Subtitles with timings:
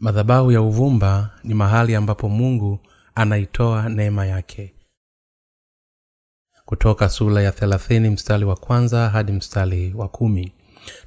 [0.00, 2.78] madhabahu ya uvumba ni mahali ambapo mungu
[3.14, 4.74] anaitoa neema yake.
[6.64, 10.52] Kutoka sura ya thelathini mstari wa kwanza hadi mstari wa kumi.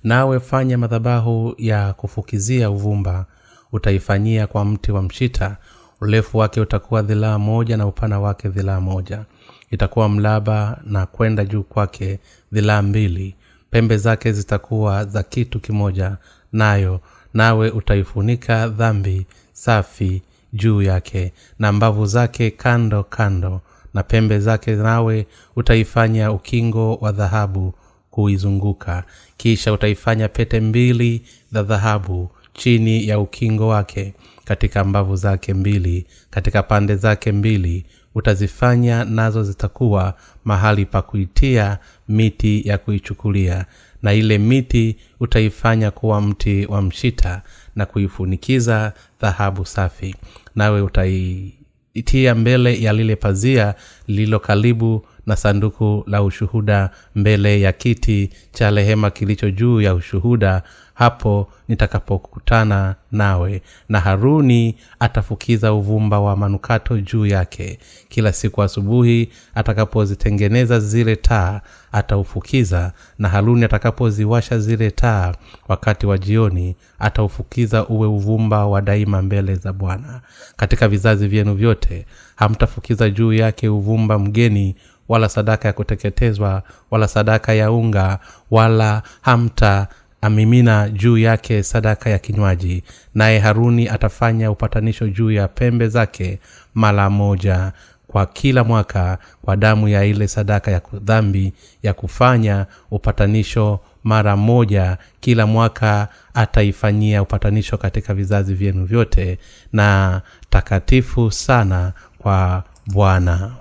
[0.04, 3.26] Nawe fanya madhabahu ya kufukizia uvumba
[3.72, 5.58] utaifanyia kwa mti wa mshita.
[6.02, 9.26] Urefu wake utakuwa dhilaa moja na upana wake dhilaa moja.
[9.72, 12.20] Itakuwa mlaba na kwenda juu kwake
[12.52, 13.36] dhilaa mbili.
[13.70, 16.18] Pembe zake zitakuwa za kitu kimoja
[16.52, 17.00] nayo
[17.34, 20.22] nawe utaifunika dhambi safi
[20.54, 23.62] juu yake na mbavu zake kando kando
[23.94, 27.74] na pembe zake nawe utaifanya ukingo wa dhahabu
[28.12, 29.04] kuizunguka.
[29.38, 34.14] Kisha utaifanya pete mbili za dhahabu chini ya ukingo wake.
[34.46, 40.14] Katika mbavu zake mbili katika pande zake mbili utazifanya nazo zitakuwa
[40.46, 43.66] mahali pa kuitia miti ya kuichukulia
[44.04, 47.42] na ile miti utaifanya kuwa mti wa mshita
[47.76, 50.16] na kuifunikiza dhahabu safi.
[50.56, 53.76] Nawe utaitia mbele ya lile pazia
[54.08, 60.64] lililo karibu na sanduku la ushuhuda mbele ya kiti cha rehema kilicho juu ya ushuhuda
[60.94, 67.80] hapo nitakapokutana nawe na haruni atafukiza uvumba wa manukato juu yake.
[68.10, 75.34] Kila siku asubuhi atakapozitengeneza zile taa ataufukiza na haruni atakapoziwasha zile taa
[75.68, 80.22] wakati wa jioni ataufukiza uwe uvumba wa daima mbele za bwana.
[80.56, 84.76] Katika vizazi vyenu vyote hamtafukiza juu yake uvumba mgeni
[85.10, 88.20] wala sadaka ya kuteketezwa wala sadaka ya unga
[88.52, 89.88] wala hamta
[90.24, 92.84] amimina juu yake sadaka ya kinywaji
[93.16, 96.40] naye haruni atafanya upatanisho juu ya pembe zake
[96.74, 97.72] mara moja
[98.08, 104.98] kwa kila mwaka kwa damu ya ile sadaka ya dhambi ya kufanya upatanisho mara moja
[105.20, 109.40] kila mwaka ataifanyia upatanisho katika vizazi vyenu vyote
[109.74, 113.52] na takatifu sana kwa bwana.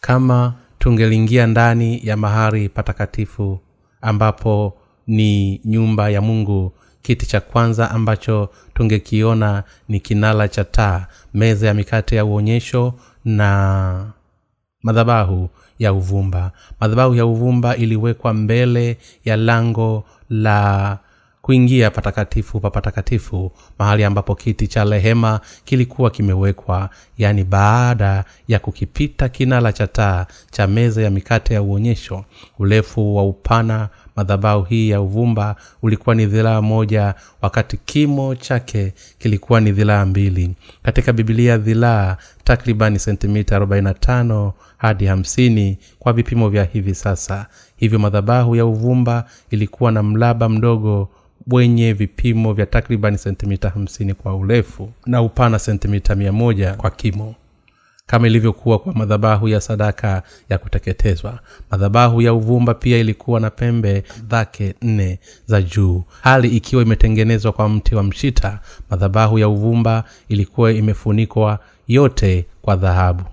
[0.00, 3.60] Kama tungeliingia ndani ya mahari patakatifu
[4.02, 4.79] ambapo
[5.10, 6.72] ni nyumba ya mungu.
[7.02, 12.94] Kiti cha kwanza ambacho tungekiona ni kinala cha taa meza ya mikate ya uonyesho
[13.24, 14.06] na
[14.82, 15.48] madhabahu
[15.78, 16.52] ya uvumba.
[16.80, 20.98] Madhabahu ya uvumba iliwekwa mbele ya lango la
[21.42, 26.90] kuingia patakatifu pa patakatifu mahali ambapo kiti cha rehema kilikuwa kimewekwa.
[27.18, 32.24] Yaani baada ya kukipita kinala cha taa cha meza ya mikate ya uonyesho
[32.58, 33.88] urefu wa upana
[34.20, 40.54] madhabahu hii ya uvumba ulikuwa ni dhilaa moja wakati kimo chake kilikuwa ni dhilaa mbili.
[40.82, 47.46] Katika bibilia dhilaa takribani sentimita 45 hadi 50 kwa vipimo vya hivi sasa.
[47.76, 51.08] Hivyo madhabahu ya uvumba ilikuwa na mlaba mdogo
[51.50, 57.34] wenye vipimo vya takribani sentimita 50 kwa urefu na upana sentimita 1 kwa kimo
[58.10, 61.38] kama ilivyokuwa kwa madhabahu ya sadaka ya kuteketezwa.
[61.70, 66.02] Madhabahu ya uvumba pia ilikuwa na pembe zake nne za juu.
[66.22, 68.58] Hali ikiwa imetengenezwa kwa mti wa mshita
[68.90, 73.24] madhabahu ya uvumba ilikuwa imefunikwa yote kwa dhahabu.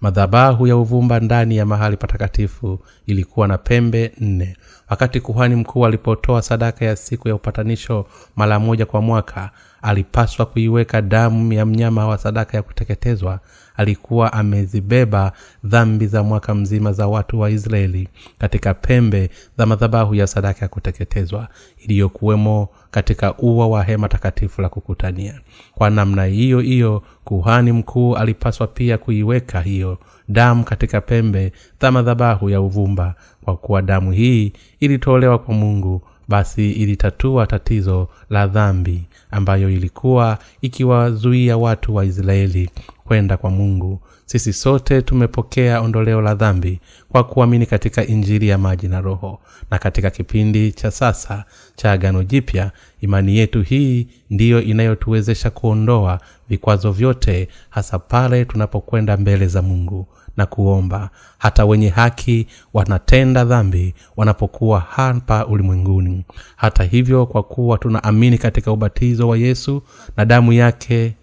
[0.00, 4.56] Madhabahu ya uvumba ndani ya mahali patakatifu ilikuwa na pembe nne.
[4.90, 8.06] Wakati kuhani mkuu alipotoa sadaka ya siku ya upatanisho
[8.36, 9.50] mara moja kwa mwaka
[9.82, 13.40] alipaswa kuiweka damu ya mnyama wa sadaka ya kuteketezwa.
[13.76, 15.32] Alikuwa amezibeba
[15.64, 20.68] dhambi za mwaka mzima za watu wa israeli katika pembe za madhabahu ya sadaka ya
[20.68, 21.48] kuteketezwa
[21.78, 25.40] iliyokuwemo katika ua wa hema takatifu la kukutania.
[25.74, 29.98] Kwa namna hiyo hiyo kuhani mkuu alipaswa pia kuiweka hiyo
[30.28, 33.14] damu katika pembe za madhabahu ya uvumba.
[33.44, 41.56] Kwa kuwa damu hii ilitolewa kwa mungu basi ilitatua tatizo la dhambi ambayo ilikuwa ikiwazuia
[41.56, 42.70] watu wa israeli
[43.04, 44.00] kwenda kwa mungu.
[44.26, 49.40] Sisi sote tumepokea ondoleo la dhambi kwa kuamini katika injili ya maji na roho.
[49.70, 51.44] Na katika kipindi cha sasa
[51.76, 52.70] cha agano jipya
[53.00, 60.06] imani yetu hii ndiyo inayotuwezesha kuondoa vikwazo vyote hasa pale tunapokwenda mbele za mungu
[60.36, 61.10] na kuomba.
[61.38, 66.24] Hata wenye haki wanatenda dhambi wanapokuwa hapa ulimwenguni.
[66.56, 69.82] Hata hivyo kwa kuwa tunaamini katika ubatizo wa yesu
[70.16, 71.14] na damu yake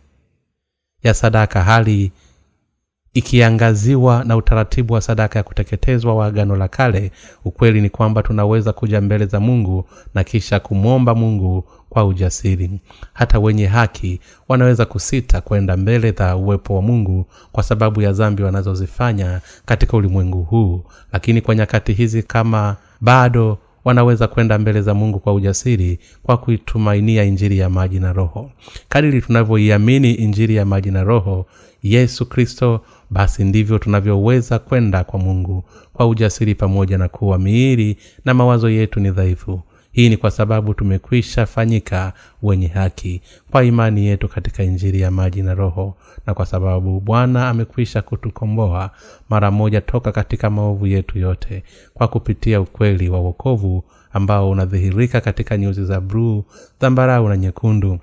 [1.04, 2.12] ya sadaka hali
[3.14, 7.12] ikiangaziwa na utaratibu wa sadaka ya kuteketezwa wa agano la kale
[7.46, 12.72] ukweli ni kwamba tunaweza kuja mbele za mungu na kisha kumwomba mungu kwa ujasiri.
[13.14, 18.44] Hata wenye haki wanaweza kusita kwenda mbele za uwepo wa mungu kwa sababu ya zambi
[18.44, 20.84] wanazozifanya katika ulimwengu huu.
[21.14, 27.24] Lakini kwa nyakati hizi kama bado wanaweza kwenda mbele za mungu kwa ujasiri kwa kuitumainia
[27.24, 28.52] injiri ya maji na roho.
[28.90, 31.46] Kadiri tunavyoiamini injiri ya maji na roho
[31.84, 35.64] yesu kristo basi ndivyo tunavyoweza kwenda kwa mungu
[35.94, 39.62] kwa ujasiri pamoja na kuwa miili na mawazo yetu ni dhaifu.
[39.92, 42.14] Hii ni kwa sababu tumekwisha fanyika
[42.44, 43.22] wenye haki
[43.52, 48.92] kwa imani yetu katika injiri ya maji na roho na kwa sababu bwana amekwisha kutukomboa
[49.30, 51.64] mara moja toka katika maovu yetu yote
[51.94, 53.84] kwa kupitia ukweli wa wokovu
[54.14, 56.44] ambao unadhihirika katika nyuzi za bruu
[56.82, 58.00] dhambarau na nyekundu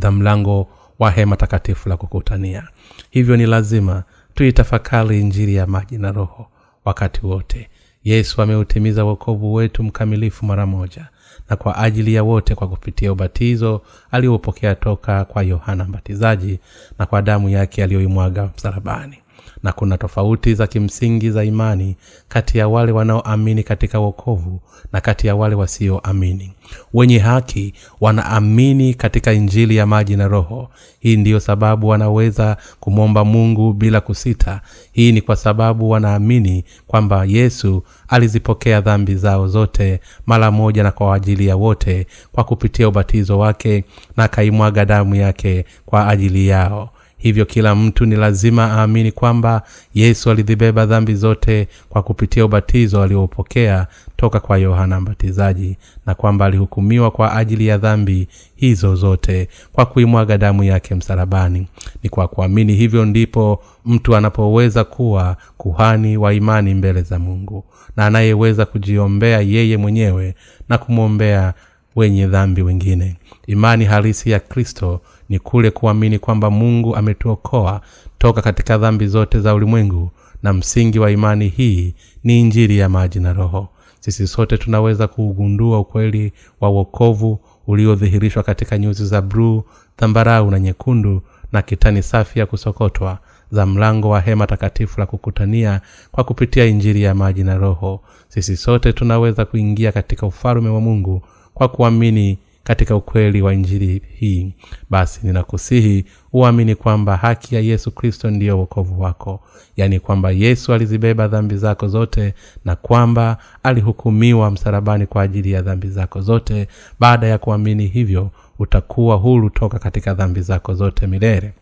[0.00, 0.68] za mlango
[0.98, 2.68] wa hema takatifu la kukutania.
[3.10, 6.46] Hivyo ni lazima tuitafakari injiri ya maji na roho
[6.84, 7.68] wakati wote.
[8.04, 11.08] Yesu ameutimiza wokovu wetu mkamilifu mara moja
[11.50, 16.58] na kwa ajili ya wote kwa kupitia ubatizo aliopokea toka kwa yohana mbatizaji
[16.98, 19.18] na kwa damu yake aliyoimwaga msalabani
[19.62, 21.96] na kuna tofauti za kimsingi za imani
[22.28, 24.60] kati ya wale wanaoamini katika wokovu
[24.92, 26.52] na kati ya wale wasioamini.
[26.94, 30.70] Wenye haki wanaamini katika injili ya maji na roho.
[31.00, 34.60] Hii ndiyo sababu wanaweza kumwomba mungu bila kusita.
[34.92, 41.14] Hii ni kwa sababu wanaamini kwamba yesu alizipokea dhambi zao zote mara moja na kwa
[41.16, 43.84] ajili ya wote kwa kupitia ubatizo wake
[44.16, 46.90] na akaimwaga damu yake kwa ajili yao
[47.24, 49.62] hivyo kila mtu ni lazima aamini kwamba
[49.94, 53.86] yesu alizibeba dhambi zote kwa kupitia ubatizo aliopokea
[54.16, 55.76] toka kwa yohana mbatizaji
[56.06, 61.66] na kwamba alihukumiwa kwa ajili ya dhambi hizo zote kwa kuimwaga damu yake msalabani.
[62.02, 67.64] Ni kwa kuamini hivyo ndipo mtu anapoweza kuwa kuhani wa imani mbele za mungu
[67.96, 70.34] na anayeweza kujiombea yeye mwenyewe
[70.68, 71.54] na kumwombea
[71.96, 73.16] wenye dhambi wengine.
[73.46, 77.80] Imani halisi ya kristo ni kule kuamini kwamba mungu ametuokoa
[78.18, 80.10] toka katika dhambi zote za ulimwengu
[80.42, 81.94] na msingi wa imani hii
[82.24, 83.68] ni injiri ya maji na roho.
[84.00, 89.64] Sisi sote tunaweza kuugundua ukweli wa uokovu uliodhihirishwa katika nyuzi za bruu
[89.98, 91.22] dhambarau na nyekundu
[91.52, 93.18] na kitani safi ya kusokotwa
[93.50, 95.80] za mlango wa hema takatifu la kukutania
[96.12, 98.00] kwa kupitia injiri ya maji na roho.
[98.28, 101.22] Sisi sote tunaweza kuingia katika ufalume wa mungu
[101.54, 104.54] kwa kuamini katika ukweli wa injili hii.
[104.90, 109.40] Basi ninakusihi uamini kwamba haki ya yesu kristo ndiyo wokovu wako.
[109.76, 112.34] Yaani kwamba yesu alizibeba dhambi zako zote
[112.64, 116.68] na kwamba alihukumiwa msalabani kwa ajili ya dhambi zako zote.
[117.00, 121.52] Baada ya kuamini hivyo utakuwa huru toka katika dhambi zako zote milele.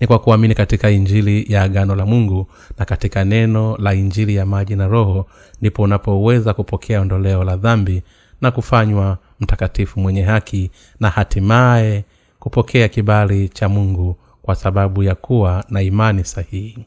[0.00, 2.46] Ni kwa kuamini katika injili ya agano la mungu
[2.78, 5.26] na katika neno la injili ya maji na roho
[5.60, 8.02] ndipo unapoweza kupokea ondoleo la dhambi
[8.40, 10.70] na kufanywa mtakatifu mwenye haki
[11.00, 12.04] na hatimaye
[12.38, 16.78] kupokea kibali cha mungu kwa sababu ya kuwa na imani sahihi.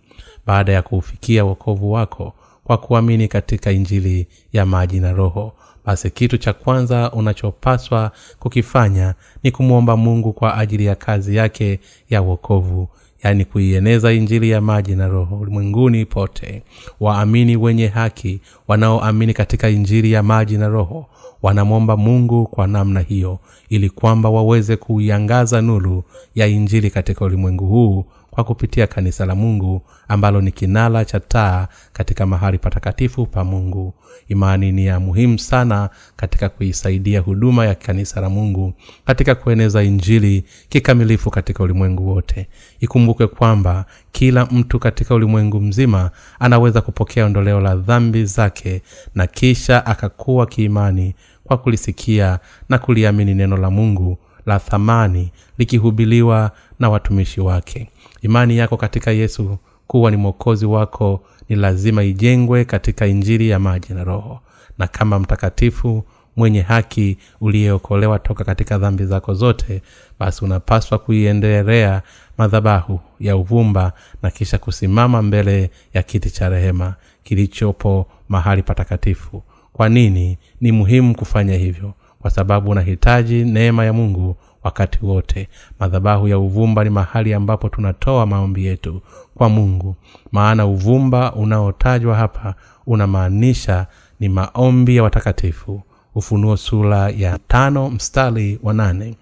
[0.45, 2.33] Baada ya kuufikia wokovu wako
[2.63, 5.53] kwa kuamini katika injili ya maji na roho
[5.85, 9.13] basi kitu cha kwanza unachopaswa kukifanya
[9.43, 11.79] ni kumwomba mungu kwa ajili ya kazi yake
[12.09, 12.89] ya wokovu
[13.23, 16.63] yaani kuieneza injili ya maji na roho ulimwenguni pote.
[16.99, 21.05] Waamini wenye haki wanaoamini katika injili ya maji na roho
[21.41, 23.39] wanamwomba mungu kwa namna hiyo
[23.69, 26.03] ili kwamba waweze kuiangaza nuru
[26.35, 31.67] ya injili katika ulimwengu huu kwa kupitia kanisa la mungu ambalo ni kinala cha taa
[31.93, 33.93] katika mahali patakatifu pa mungu.
[34.27, 38.73] Imani ni ya muhimu sana katika kuisaidia huduma ya kanisa la mungu
[39.05, 42.47] katika kueneza injili kikamilifu katika ulimwengu wote.
[42.79, 48.81] Ikumbuke kwamba kila mtu katika ulimwengu mzima anaweza kupokea ondoleo la dhambi zake
[49.15, 56.89] na kisha akakuwa kiimani kwa kulisikia na kuliamini neno la mungu la thamani likihubiliwa na
[56.89, 57.89] watumishi wake
[58.23, 63.93] imani yako katika yesu kuwa ni mwokozi wako ni lazima ijengwe katika injiri ya maji
[63.93, 64.39] na roho.
[64.77, 66.03] Na kama mtakatifu
[66.35, 69.81] mwenye haki uliyeokolewa toka katika dhambi zako zote
[70.19, 72.01] basi unapaswa kuiendelea
[72.37, 79.43] madhabahu ya uvumba na kisha kusimama mbele ya kiti cha rehema kilichopo mahali patakatifu.
[79.73, 81.93] Kwa nini ni muhimu kufanya hivyo?
[82.21, 85.47] Kwa sababu unahitaji neema ya mungu wakati wote.
[85.79, 89.01] Madhabahu ya uvumba ni mahali ambapo tunatoa maombi yetu
[89.35, 89.95] kwa mungu.
[90.31, 92.55] Maana uvumba unaotajwa hapa
[92.87, 93.87] unamaanisha
[94.19, 95.81] ni maombi ya watakatifu.
[96.15, 99.15] Ufunuo sura ya tano mstari wa nane.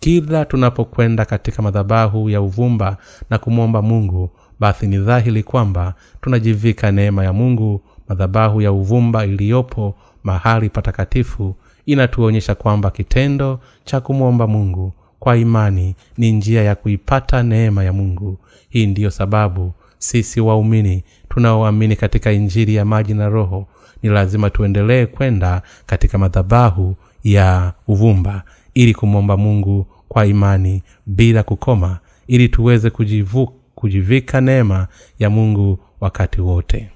[0.00, 2.96] Kila tunapokwenda katika madhabahu ya uvumba
[3.30, 7.80] na kumwomba mungu basi ni dhahiri kwamba tunajivika neema ya mungu.
[8.08, 16.32] Madhabahu ya uvumba iliyopo mahali patakatifu inatuonyesha kwamba kitendo cha kumwomba mungu kwa imani ni
[16.32, 18.38] njia ya kuipata neema ya mungu.
[18.68, 23.66] Hii ndiyo sababu sisi waumini tunaoamini katika injili ya maji na roho
[24.02, 28.42] ni lazima tuendelee kwenda katika madhabahu ya uvumba
[28.74, 34.88] ili kumwomba mungu kwa imani bila kukoma ili tuweze kujivu, kujivika neema
[35.18, 36.90] ya mungu wakati wote.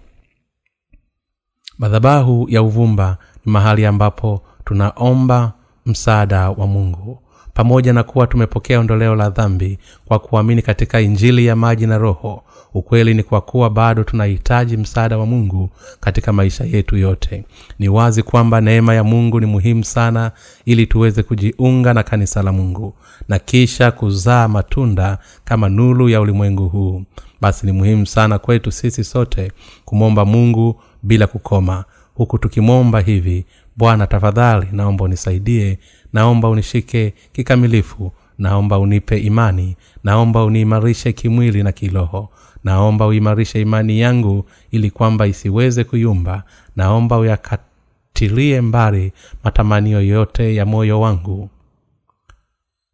[1.78, 3.16] Madhabahu ya uvumba
[3.46, 5.52] ni mahali ambapo tunaomba
[5.86, 7.18] msaada wa mungu.
[7.54, 12.42] Pamoja na kuwa tumepokea ondoleo la dhambi kwa kuamini katika injili ya maji na roho
[12.74, 15.70] ukweli ni kwa kuwa bado tunahitaji msaada wa mungu
[16.00, 17.44] katika maisha yetu yote.
[17.78, 20.30] Ni wazi kwamba neema ya mungu ni muhimu sana
[20.64, 22.94] ili tuweze kujiunga na kanisa la mungu
[23.28, 27.02] na kisha kuzaa matunda kama nulu ya ulimwengu huu.
[27.40, 29.52] Basi ni muhimu sana kwetu sisi sote
[29.84, 31.84] kumwomba mungu bila kukoma.
[32.14, 33.44] Huku tukimwomba hivi
[33.78, 35.78] bwana tafadhali naomba unisaidie
[36.12, 42.28] naomba unishike kikamilifu naomba unipe imani naomba uniimarishe kimwili na kiroho
[42.64, 46.42] naomba uimarishe imani yangu ili kwamba isiweze kuyumba
[46.76, 49.12] naomba uyakatilie mbali
[49.44, 51.50] matamanio yote ya moyo wangu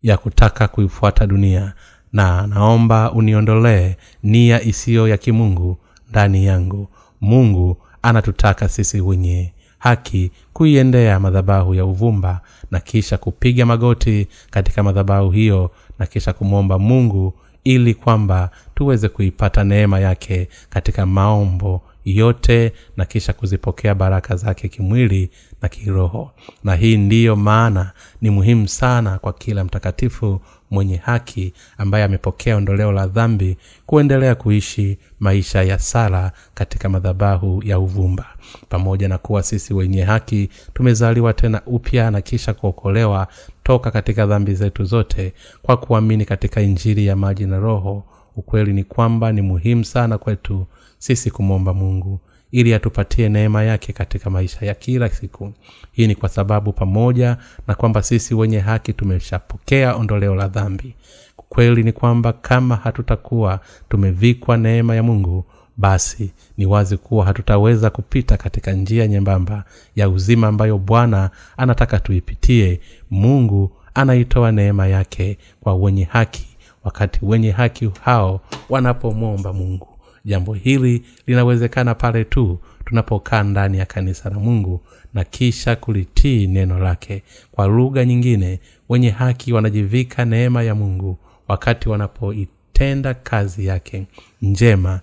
[0.03, 1.75] ya kutaka kuifuata dunia
[2.13, 5.79] na naomba uniondolee nia isiyo ya kimungu
[6.11, 6.89] ndani yangu.
[7.21, 9.53] Mungu anatutaka sisi wenye
[9.85, 16.79] haki kuiendea madhabahu ya uvumba na kisha kupiga magoti katika madhabahu hiyo na kisha kumwomba
[16.79, 24.69] mungu ili kwamba tuweze kuipata neema yake katika maombo yote na kisha kuzipokea baraka zake
[24.69, 25.31] kimwili
[25.63, 26.31] na kiroho.
[26.65, 32.93] Na hii ndiyo maana ni muhimu sana kwa kila mtakatifu mwenye haki ambaye amepokea ondoleo
[32.93, 33.57] la dhambi
[33.87, 38.27] kuendelea kuishi maisha ya sala katika madhabahu ya uvumba.
[38.69, 43.27] Pamoja na kuwa sisi wenye haki tumezaliwa tena upya na kisha kuokolewa
[43.63, 48.05] toka katika dhambi zetu zote kwa kuamini katika injili ya maji na roho.
[48.37, 50.67] Ukweli ni kwamba ni muhimu sana kwetu
[50.99, 52.21] sisi kumwomba mungu
[52.55, 55.53] ili atupatie neema yake katika maisha ya kila siku.
[55.93, 60.95] Hii ni kwa sababu pamoja na kwamba sisi wenye haki tumeshapokea ondoleo la dhambi.
[61.37, 65.45] Kweli ni kwamba kama hatutakuwa tumevikwa neema ya mungu
[65.77, 69.65] basi ni wazi kuwa hatutaweza kupita katika njia nyembamba
[69.97, 72.81] ya uzima ambayo bwana anataka tuipitie.
[73.11, 76.47] Mungu anaitoa neema yake kwa wenye haki
[76.85, 79.94] wakati wenye haki hao wanapomwomba mungu
[80.25, 84.81] jambo hili linawezekana pale tu tunapokaa ndani ya kanisa la mungu
[85.15, 87.23] na kisha kulitii neno lake.
[87.53, 94.07] Kwa lugha nyingine wenye haki wanajivika neema ya mungu wakati wanapoitenda kazi yake
[94.43, 95.01] njema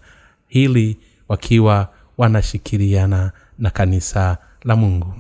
[0.48, 0.98] hili
[1.30, 5.14] wakiwa wanashikiliana na kanisa la mungu.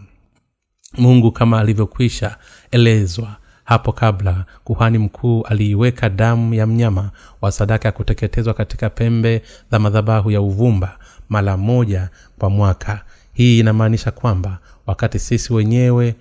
[0.97, 2.37] Mungu kama alivyokwisha
[2.71, 3.37] elezwa
[3.71, 7.11] hapo kabla kuhani mkuu aliiweka damu ya mnyama
[7.41, 10.97] wa sadaka ya kuteketezwa katika pembe za madhabahu ya uvumba
[11.29, 12.09] mara moja
[12.39, 13.01] kwa mwaka.
[13.33, 16.15] Hii inamaanisha kwamba wakati sisi wenyewe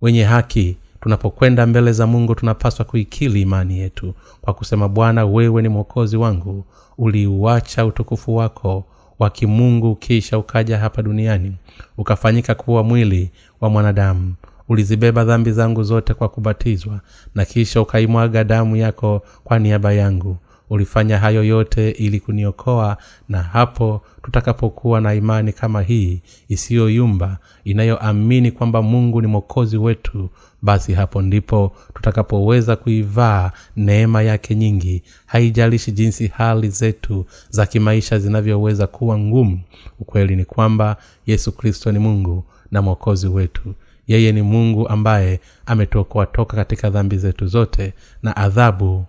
[0.00, 5.68] wenye haki tunapokwenda mbele za mungu tunapaswa kuikili imani yetu kwa kusema bwana wewe ni
[5.68, 6.64] mwokozi wangu
[6.98, 8.84] uliuacha utukufu wako
[9.18, 11.56] wa kimungu kisha ukaja hapa duniani
[11.98, 13.30] ukafanyika kuwa mwili
[13.60, 14.34] wa mwanadamu
[14.68, 17.00] ulizibeba dhambi zangu zote kwa kubatizwa
[17.34, 20.36] na kisha ukaimwaga damu yako kwa niaba yangu.
[20.70, 22.96] Ulifanya hayo yote ili kuniokoa
[23.28, 30.28] na hapo tutakapokuwa na imani kama hii isiyoyumba inayoamini kwamba mungu ni mwokozi wetu
[30.62, 35.02] basi hapo ndipo tutakapoweza kuivaa neema yake nyingi.
[35.26, 39.60] Haijalishi jinsi hali zetu za kimaisha zinavyoweza kuwa ngumu
[40.00, 43.74] ukweli ni kwamba yesu kristo ni mungu na mwokozi wetu
[44.06, 47.92] yeye ni mungu ambaye ametuokoa toka katika dhambi zetu zote
[48.22, 49.04] na adhabu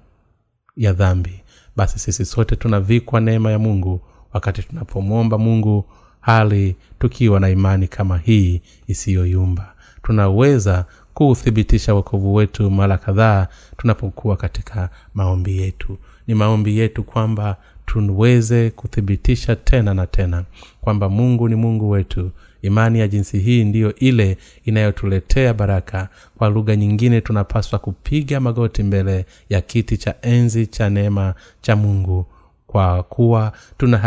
[0.78, 1.42] ya dhambi.
[1.76, 4.02] Basi sisi sote tunavikwa neema ya mungu
[4.34, 5.86] wakati tunapomwomba mungu
[6.22, 9.74] hali tukiwa na imani kama hii isiyoyumba.
[10.04, 13.48] Tunaweza kuuthibitisha wokovu wetu mara kadhaa
[13.78, 15.98] tunapokuwa katika maombi yetu.
[16.28, 20.44] Ni maombi yetu kwamba tuweze kuthibitisha tena na tena
[20.82, 22.32] kwamba mungu ni mungu wetu
[22.66, 26.10] imani ya jinsi hii ndiyo ile inayotuletea baraka.
[26.38, 32.26] Kwa lugha nyingine tunapaswa kupiga magoti mbele ya kiti cha enzi cha neema cha mungu.
[32.68, 33.98] Kwa kuwa tuna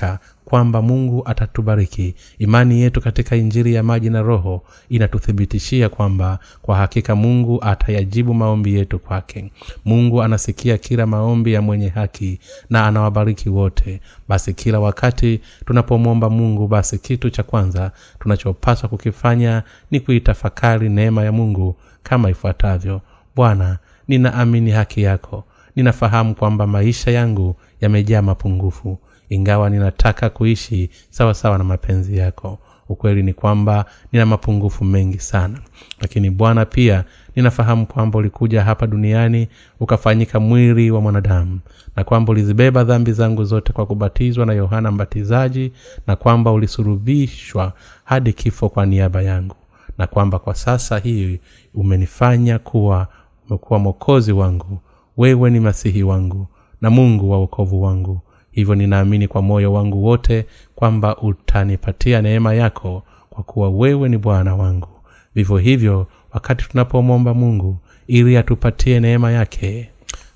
[0.00, 2.14] hakika kwamba mungu atatubariki.
[2.38, 8.74] Imani yetu katika injiri ya maji na roho inatuthibitishia kwamba kwa hakika mungu atayajibu maombi
[8.74, 9.50] yetu kwake.
[9.84, 12.38] Mungu anasikia kila maombi ya mwenye haki
[12.70, 14.00] na anawabariki wote.
[14.28, 21.32] Basi kila wakati tunapomwomba mungu basi kitu cha kwanza tunachopaswa kukifanya ni kuitafakari neema ya
[21.32, 23.00] mungu kama ifuatavyo.
[23.36, 25.44] Bwana ninaamini haki yako.
[25.76, 28.98] Ninafahamu kwamba maisha yangu yamejaa mapungufu
[29.28, 32.58] ingawa ninataka kuishi sawa sawa na mapenzi yako.
[32.88, 35.58] Ukweli ni kwamba nina mapungufu mengi sana.
[36.00, 37.04] Lakini bwana pia
[37.36, 39.48] ninafahamu kwamba ulikuja hapa duniani
[39.80, 41.60] ukafanyika mwili wa mwanadamu
[41.96, 45.72] na kwamba ulizibeba dhambi zangu zote kwa kubatizwa na yohana mbatizaji
[46.06, 47.72] na kwamba ulisurubishwa
[48.04, 49.56] hadi kifo kwa niaba yangu
[49.98, 51.40] na kwamba kwa sasa hii
[51.74, 53.08] umenifanya kuwa
[53.48, 54.78] umekuwa mwokozi wangu
[55.16, 56.46] wewe ni masihi wangu
[56.80, 58.20] na mungu wa uokovu wangu
[58.56, 64.54] hivyo ninaamini kwa moyo wangu wote kwamba utanipatia neema yako kwa kuwa wewe ni bwana
[64.54, 64.88] wangu.
[65.34, 69.90] Vivyo hivyo wakati tunapomwomba mungu ili atupatie neema yake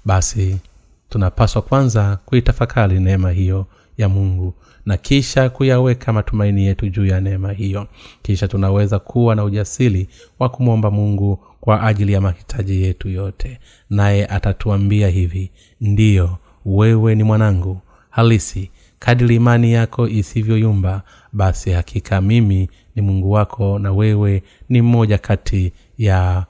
[0.04, 0.58] basi
[1.08, 3.66] tunapaswa kwanza kuitafakari neema hiyo
[3.98, 4.54] ya mungu
[4.86, 7.86] na kisha kuyaweka matumaini yetu juu ya neema hiyo.
[8.22, 10.08] Kisha tunaweza kuwa na ujasiri
[10.38, 13.58] wa kumwomba mungu kwa ajili ya mahitaji yetu yote.
[13.90, 15.50] Naye atatuambia hivi
[15.80, 16.36] ndiyo
[16.66, 18.70] wewe ni mwanangu halisi.
[18.98, 21.02] Kadiri imani yako isivyoyumba
[21.32, 26.46] basi hakika mimi ni mungu wako na wewe ni mmoja kati ya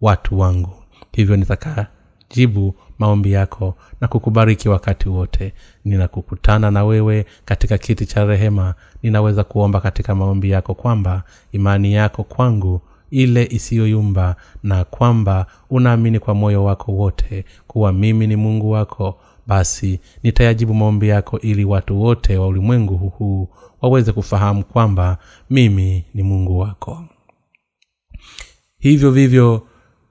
[0.00, 0.70] watu wangu.
[1.12, 5.52] Hivyo nitakajibu maombi yako na kukubariki wakati wote.
[5.84, 8.74] Ninakukutana na wewe katika kiti cha rehema.
[9.02, 16.34] Ninaweza kuomba katika maombi yako kwamba imani yako kwangu ile isiyoyumba na kwamba unaamini kwa
[16.34, 22.36] moyo wako wote kuwa mimi ni mungu wako basi nitayajibu maombi yako ili watu wote
[22.38, 23.48] wa ulimwengu huu
[23.82, 25.18] waweze kufahamu kwamba
[25.50, 27.04] mimi ni mungu wako.
[28.78, 29.66] Hivyo vivyo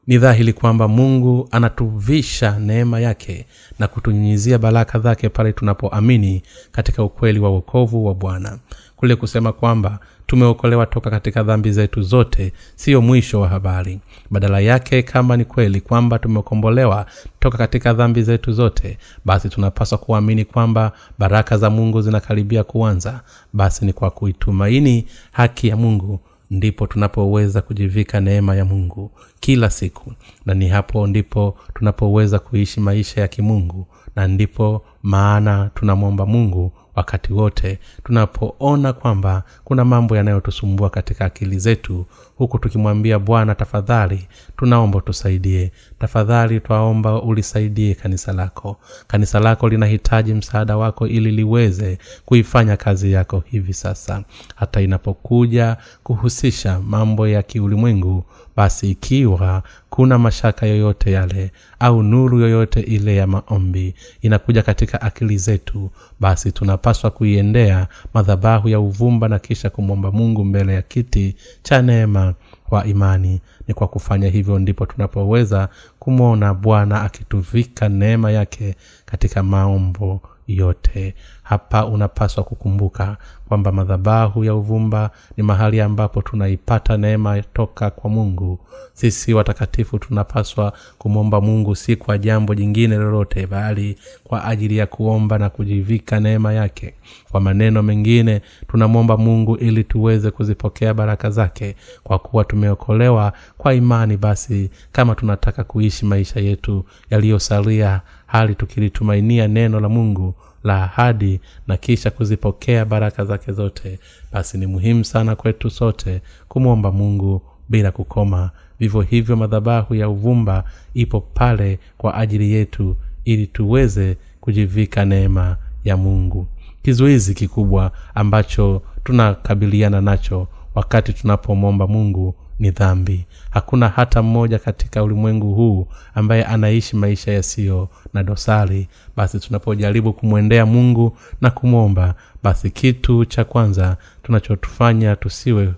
[0.07, 3.45] ni dhahiri kwamba mungu anatuvisha neema yake
[3.79, 8.59] na kutunyunyizia baraka zake pale tunapoamini katika ukweli wa uokovu wa bwana
[8.99, 13.99] kule kusema kwamba tumeokolewa toka katika dhambi zetu zote siyo mwisho wa habari.
[14.29, 17.05] Badala yake kama ni kweli kwamba tumekombolewa
[17.39, 23.21] toka katika dhambi zetu zote basi tunapaswa kuamini kwamba baraka za mungu zinakaribia kuanza.
[23.53, 26.19] Basi ni kwa kuitumaini haki ya mungu
[26.51, 30.13] ndipo tunapoweza kujivika neema ya mungu kila siku.
[30.45, 37.33] Na ni hapo ndipo tunapoweza kuishi maisha ya kimungu na ndipo maana tunamwomba mungu wakati
[37.33, 42.05] wote tunapoona kwamba kuna mambo yanayotusumbua katika akili zetu
[42.39, 45.71] huku tukimwambia bwana tafadhali tunaomba utusaidie.
[45.99, 48.77] Tafadhali twaomba ulisaidie kanisa lako.
[49.07, 54.23] Kanisa lako linahitaji msaada wako ili liweze kuifanya kazi yako hivi sasa.
[54.55, 58.23] Hata inapokuja kuhusisha mambo ya kiulimwengu
[58.55, 65.37] basi ikiwa kuna mashaka yoyote yale au nuru yoyote ile ya maombi inakuja katika akili
[65.37, 71.81] zetu basi tunapaswa kuiendea madhabahu ya uvumba na kisha kumwomba mungu mbele ya kiti cha
[71.81, 72.28] neema
[72.69, 73.41] kwa imani.
[73.67, 80.21] Ni kwa kufanya hivyo ndipo tunapoweza kumwona bwana akituvika neema yake katika maombo
[80.57, 81.15] yote.
[81.43, 88.59] Hapa unapaswa kukumbuka kwamba madhabahu ya uvumba ni mahali ambapo tunaipata neema toka kwa mungu.
[88.93, 95.37] Sisi watakatifu tunapaswa kumwomba mungu si kwa jambo jingine lolote bali kwa ajili ya kuomba
[95.37, 96.93] na kujivika neema yake.
[97.31, 101.75] Kwa maneno mengine tunamwomba mungu ili tuweze kuzipokea baraka zake.
[102.03, 109.79] Kwa kuwa tumeokolewa kwa imani basi kama tunataka kuishi maisha yetu yaliyosalia hali tukilitumainia neno
[109.79, 113.99] la mungu la ahadi na kisha kuzipokea baraka zake zote
[114.31, 118.49] basi ni muhimu sana kwetu sote kumwomba mungu bila kukoma.
[118.79, 120.63] Vivyo hivyo madhabahu ya uvumba
[120.93, 126.47] ipo pale kwa ajili yetu ili tuweze kujivika neema ya mungu.
[126.83, 133.25] Kizuizi kikubwa ambacho tunakabiliana nacho wakati tunapomwomba mungu ni dhambi.
[133.49, 138.87] Hakuna hata mmoja katika ulimwengu huu ambaye anaishi maisha yasiyo na dosari.
[139.17, 145.73] Basi tunapojaribu kumwendea mungu na kumwomba basi kitu cha kwanza tunachotufanya tusiwe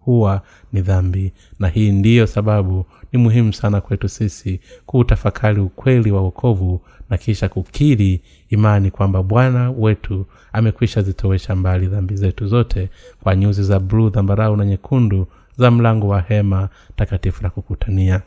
[0.00, 0.42] huwa
[0.72, 1.32] ni dhambi.
[1.58, 7.48] Na hii ndiyo sababu ni muhimu sana kwetu sisi kuutafakari ukweli wa wokovu na kisha
[7.48, 12.88] kukiri imani kwamba bwana wetu amekwisha zitowesha mbali dhambi zetu zote
[13.22, 15.26] kwa nyuzi za bluu dhambarau na nyekundu
[15.58, 18.22] za mlango wa hema takatifu la kukutania.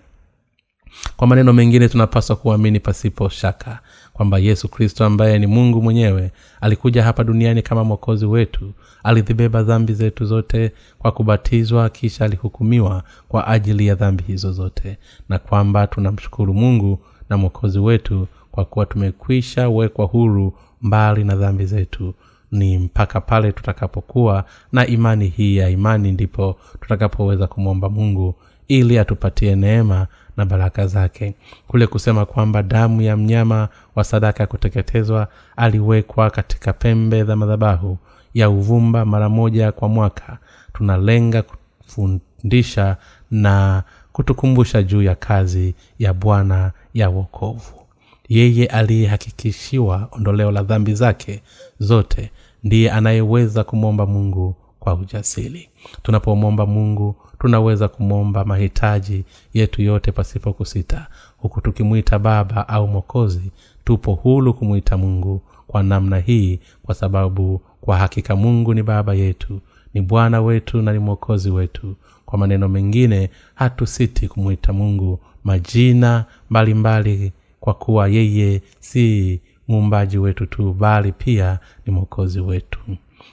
[1.18, 3.80] Kwa maneno mengine tunapaswa kuamini pasipo shaka
[4.14, 9.94] kwamba yesu kristo ambaye ni mungu mwenyewe alikuja hapa duniani kama mwokozi wetu alizibeba dhambi
[9.94, 14.98] zetu zote kwa kubatizwa kisha alihukumiwa kwa ajili ya dhambi hizo zote
[15.30, 21.66] na kwamba tunamshukuru mungu na mwokozi wetu kwa kuwa tumekwisha wekwa huru mbali na dhambi
[21.66, 22.14] zetu
[22.52, 28.36] ni mpaka pale tutakapokuwa na imani hii ya imani ndipo tutakapoweza kumwomba mungu
[28.68, 31.36] ili atupatie neema na baraka zake.
[31.68, 37.98] Kule kusema kwamba damu ya mnyama wa sadaka ya kuteketezwa aliwekwa katika pembe za madhabahu
[38.34, 40.38] ya uvumba mara moja kwa mwaka
[40.74, 42.98] tunalenga kufundisha
[43.32, 47.82] na kutukumbusha juu ya kazi ya bwana ya wokovu.
[48.30, 51.42] Yeye aliyehakikishiwa ondoleo la dhambi zake
[51.80, 52.32] zote
[52.64, 55.70] ndiye anayeweza kumwomba mungu kwa ujasiri.
[56.04, 61.08] Tunapomwomba mungu tunaweza kumwomba mahitaji yetu yote pasipo kusita.
[61.38, 63.52] Huku tukimwita baba au mwokozi
[63.84, 69.60] tupo hulu kumwita mungu kwa namna hii kwa sababu kwa hakika mungu ni baba yetu
[69.94, 71.96] ni bwana wetu na ni mwokozi wetu.
[72.26, 80.46] Kwa maneno mengine hatusiti kumwita mungu majina mbalimbali mbali kwa kuwa yeye si muumbaji wetu
[80.46, 82.80] tu bali pia ni mwokozi wetu.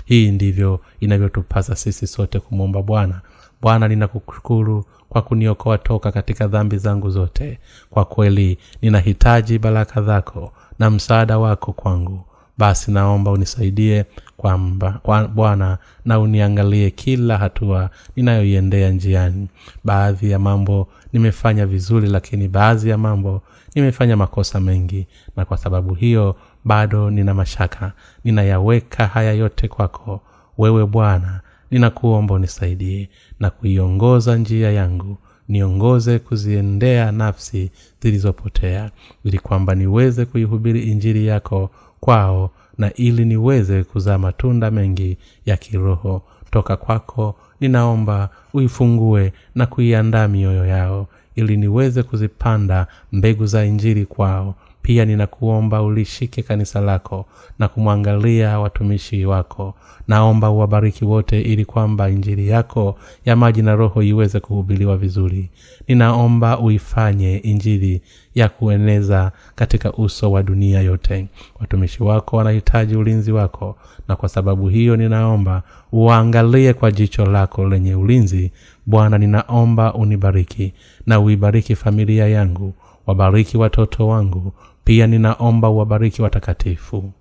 [0.05, 3.21] Hii ndivyo inavyotupasa sisi sote kumwomba bwana.
[3.63, 7.59] Bwana ninakushukuru kwa kuniokoa toka katika dhambi zangu zote.
[7.91, 12.25] Kwa kweli ninahitaji baraka zako na msaada wako kwangu
[12.59, 14.05] basi naomba unisaidie
[14.37, 19.49] kwamba kwa bwana na uniangalie kila hatua ninayoiendea njiani.
[19.85, 23.43] Baadhi ya mambo nimefanya vizuri lakini baadhi ya mambo
[23.75, 25.07] nimefanya makosa mengi.
[25.37, 27.93] Na kwa sababu hiyo bado nina mashaka.
[28.25, 30.21] Ninayaweka haya yote kwako.
[30.59, 33.09] Wewe bwana ninakuomba unisaidie
[33.41, 35.19] na kuiongoza njia yangu.
[35.49, 37.71] Niongoze kuziendea nafsi
[38.03, 38.91] zilizopotea
[39.25, 41.71] ili kwamba niweze kuihubiri injili yako
[42.07, 46.23] kwao na ili niweze kuzaa matunda mengi ya kiroho.
[46.51, 54.55] Toka kwako ninaomba uifungue na kuiandaa mioyo yao ili niweze kuzipanda mbegu za injiri kwao.
[54.83, 57.27] Pia ninakuomba ulishike kanisa lako
[57.59, 59.75] na kumwangalia watumishi wako.
[60.09, 65.51] Naomba uwabariki wote ili kwamba injili yako ya maji na roho iweze kuhubiliwa vizuri.
[65.89, 68.03] Ninaomba uifanye injili
[68.35, 71.29] ya kueneza katika uso wa dunia yote.
[71.61, 73.77] Watumishi wako wanahitaji ulinzi wako
[74.09, 78.53] na kwa sababu hiyo ninaomba uwaangalie kwa jicho lako lenye ulinzi.
[78.87, 80.75] Bwana ninaomba unibariki
[81.07, 82.75] na uibariki familia yangu
[83.07, 84.53] wabariki watoto wangu
[84.85, 87.13] pia ninaomba uwabariki watakatifu.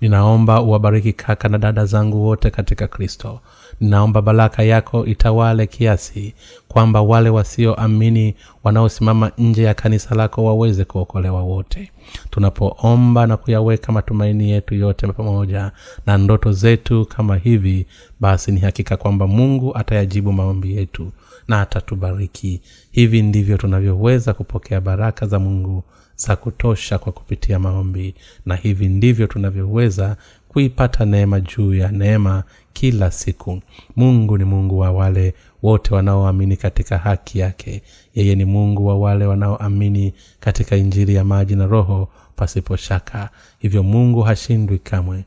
[0.00, 3.40] Ninaomba uwabariki kaka na dada zangu wote katika kristo
[3.80, 6.34] ninaomba baraka yako itawale kiasi
[6.68, 8.34] kwamba wale wasioamini
[8.64, 11.90] wanaosimama nje ya kanisa lako waweze kuokolewa wote.
[12.30, 15.72] Tunapoomba na kuyaweka matumaini yetu yote pamoja
[16.06, 17.86] na ndoto zetu kama hivi
[18.20, 21.12] basi ni hakika kwamba mungu atayajibu maombi yetu
[21.48, 22.60] na atatubariki.
[22.92, 25.84] Hivi ndivyo tunavyoweza kupokea baraka za mungu
[26.16, 28.14] za kutosha kwa kupitia maombi
[28.46, 30.16] na hivi ndivyo tunavyoweza
[30.48, 32.42] kuipata neema juu ya neema
[32.74, 33.60] kila siku.
[33.96, 37.82] Mungu ni mungu wa wale wote wanaoamini katika haki yake.
[38.14, 43.30] Yeye ni mungu wa wale wanaoamini katika injili ya maji na roho pasipo shaka.
[43.58, 45.24] Hivyo mungu hashindwi kamwe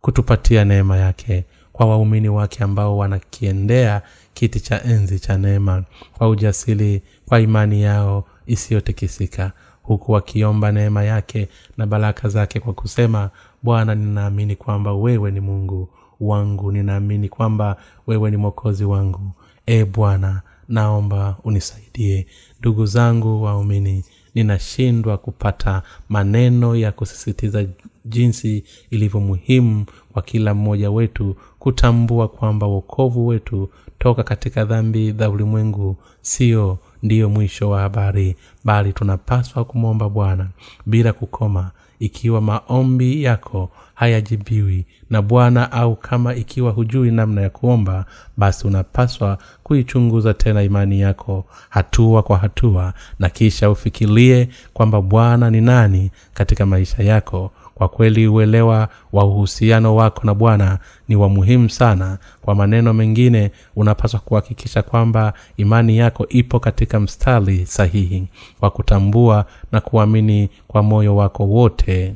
[0.00, 4.02] kutupatia neema yake kwa waumini wake ambao wanakiendea
[4.34, 5.84] kiti cha enzi cha neema
[6.18, 9.52] kwa ujasiri kwa imani yao isiyotikisika
[9.82, 13.30] huku wakiomba neema yake na baraka zake kwa kusema
[13.62, 15.88] bwana ninaamini kwamba wewe ni mungu
[16.20, 19.30] wangu ninaamini kwamba wewe ni mwokozi wangu.
[19.66, 22.26] E bwana naomba unisaidie.
[22.60, 24.04] Ndugu zangu waumini
[24.34, 27.64] ninashindwa kupata maneno ya kusisitiza
[28.04, 35.30] jinsi ilivyo muhimu kwa kila mmoja wetu kutambua kwamba uokovu wetu toka katika dhambi za
[35.30, 40.48] ulimwengu sio ndiyo mwisho wa habari bali tunapaswa kumwomba bwana
[40.86, 41.70] bila kukoma.
[41.98, 44.86] Ikiwa maombi yako hayajibiwi.
[45.10, 48.04] Na bwana au kama ikiwa hujui namna ya kuomba
[48.36, 55.60] basi unapaswa kuichunguza tena imani yako hatua kwa hatua na kisha ufikirie kwamba bwana ni
[55.60, 57.50] nani katika maisha yako.
[57.74, 62.18] Kwa kweli uelewa wa uhusiano wako na bwana ni wa muhimu sana.
[62.42, 68.28] Kwa maneno mengine unapaswa kuhakikisha kwamba imani yako ipo katika mstari sahihi
[68.60, 72.14] wa kutambua na kuamini kwa moyo wako wote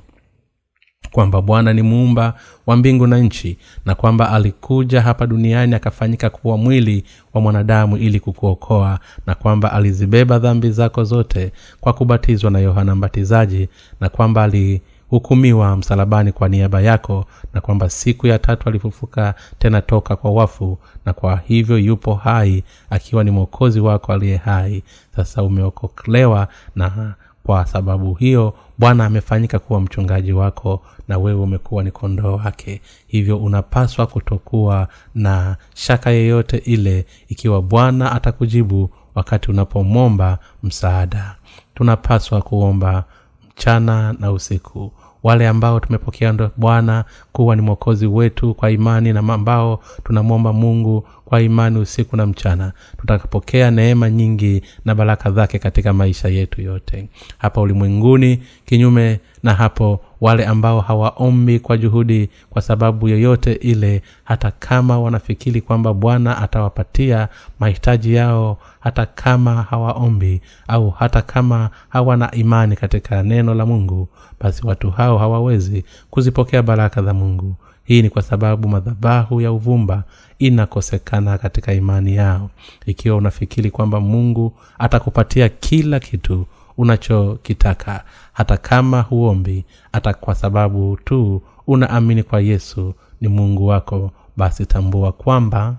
[1.15, 2.35] kwamba bwana ni muumba
[2.67, 8.21] wa mbingu na nchi na kwamba alikuja hapa duniani akafanyika kuwa mwili wa mwanadamu ili
[8.21, 13.69] kukuokoa na kwamba alizibeba dhambi zako zote kwa kubatizwa na yohana mbatizaji
[14.01, 20.17] na kwamba alihukumiwa msalabani kwa niaba yako na kwamba siku ya tatu alifufuka tena toka
[20.17, 24.83] kwa wafu na kwa hivyo yupo hai akiwa ni mwokozi wako aliye hai.
[25.17, 27.15] Sasa umeokolewa na
[27.47, 32.81] kwa sababu hiyo bwana amefanyika kuwa mchungaji wako na wewe umekuwa ni kondoo wake.
[33.07, 41.35] Hivyo unapaswa kutokuwa na shaka yeyote ile ikiwa bwana atakujibu wakati unapomwomba msaada.
[41.75, 43.05] Tunapaswa kuomba
[43.51, 44.93] mchana na usiku.
[45.23, 51.43] Wale ambao tumepokea bwana kuwa ni mwokozi wetu kwa imani na ambao tunamwomba mungu kwa
[51.43, 52.73] imani usiku na mchana.
[53.01, 57.09] Tutakapokea neema nyingi na baraka zake katika maisha yetu yote.
[57.39, 64.51] Hapa ulimwenguni kinyume na hapo wale ambao hawaombi kwa juhudi kwa sababu yoyote ile hata
[64.51, 67.29] kama wanafikiri kwamba bwana atawapatia
[67.61, 74.09] mahitaji yao hata kama hawaombi au hata kama hawana imani katika neno la mungu
[74.41, 77.55] basi watu hao hawawezi kuzipokea baraka za mungu.
[77.85, 80.05] Hii ni kwa sababu madhabahu ya uvumba
[80.39, 82.51] inakosekana katika imani yao.
[82.87, 86.47] Ikiwa unafikiri kwamba mungu atakupatia kila kitu
[86.77, 88.05] unachokitaka.
[88.33, 95.13] Hata kama huombi hata kwa sababu tu unaamini kwa yesu ni mungu wako basi tambua
[95.13, 95.77] kwamba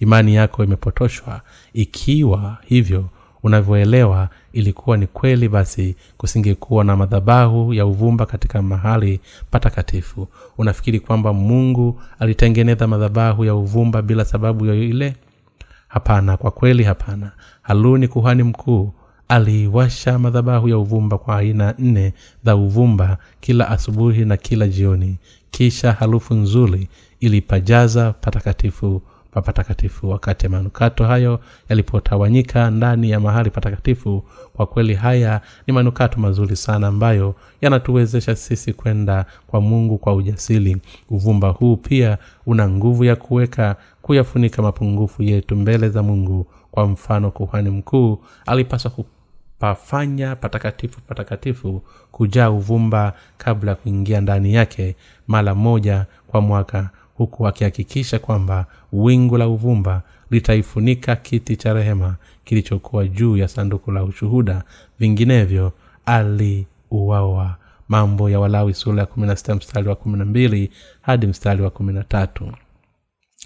[0.00, 1.40] imani yako imepotoshwa.
[1.72, 3.04] Ikiwa hivyo
[3.42, 10.28] unavyoelewa ilikuwa ni kweli basi kusingekuwa na madhabahu ya uvumba katika mahali patakatifu.
[10.58, 15.16] Unafikiri kwamba mungu alitengeneza madhabahu ya uvumba bila sababu yoile
[15.88, 17.32] hapana kwa kweli hapana.
[17.62, 18.92] Haluni kuhani mkuu
[19.34, 22.12] aliiwasha madhabahu ya uvumba kwa aina nne
[22.44, 25.16] za uvumba kila asubuhi na kila jioni.
[25.50, 26.88] Kisha harufu nzuri
[27.20, 34.24] ilipajaza patakatifu papatakatifu wakati manukato hayo yalipotawanyika ndani ya mahali patakatifu
[34.56, 40.76] kwa kweli haya ni manukato mazuri sana ambayo yanatuwezesha sisi kwenda kwa mungu kwa ujasiri.
[41.10, 46.46] Uvumba huu pia una nguvu ya kuweka kuyafunika mapungufu yetu mbele za mungu.
[46.70, 48.90] Kwa mfano kuhani mkuu alipaswa
[49.64, 54.96] kupafanya patakatifu patakatifu kujaa uvumba kabla ya kuingia ndani yake
[55.26, 63.06] mara moja kwa mwaka huku akihakikisha kwamba wingu la uvumba litaifunika kiti cha rehema kilichokuwa
[63.08, 64.62] juu ya sanduku la ushuhuda.
[64.98, 65.72] Vinginevyo
[66.06, 67.56] aliuawa.
[67.88, 70.70] Mambo ya walawi sura ya kumi na sita mstari wa kumi na mbili
[71.02, 72.52] hadi mstari wa kumi na tatu.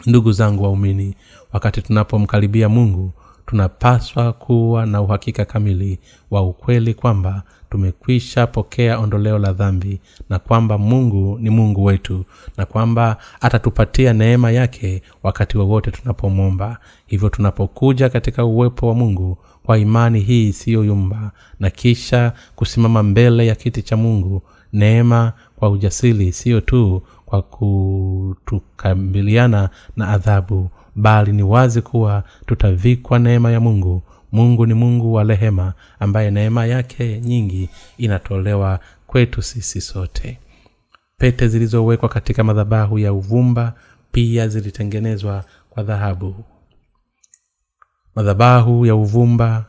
[0.07, 1.15] Ndugu zangu waumini
[1.53, 3.13] wakati tunapomkaribia mungu
[3.49, 5.99] tunapaswa kuwa na uhakika kamili
[6.31, 12.25] wa ukweli kwamba tumekwisha pokea ondoleo la dhambi na kwamba mungu ni mungu wetu
[12.57, 16.79] na kwamba atatupatia neema yake wakati wowote tunapomwomba.
[17.07, 21.31] Hivyo tunapokuja katika uwepo wa mungu kwa imani hii isiyoyumba
[21.61, 29.71] na kisha kusimama mbele ya kiti cha mungu neema kwa ujasiri siyo tu kwa kutukabiliana
[29.97, 34.03] na adhabu bali ni wazi kuwa tutavikwa neema ya mungu.
[34.33, 40.39] Mungu ni mungu wa rehema ambaye neema yake nyingi inatolewa kwetu sisi sote.
[41.19, 43.75] Pete zilizowekwa katika madhabahu ya uvumba
[44.13, 46.35] pia zilitengenezwa kwa dhahabu.
[48.15, 49.65] Madhabahu ya uvumba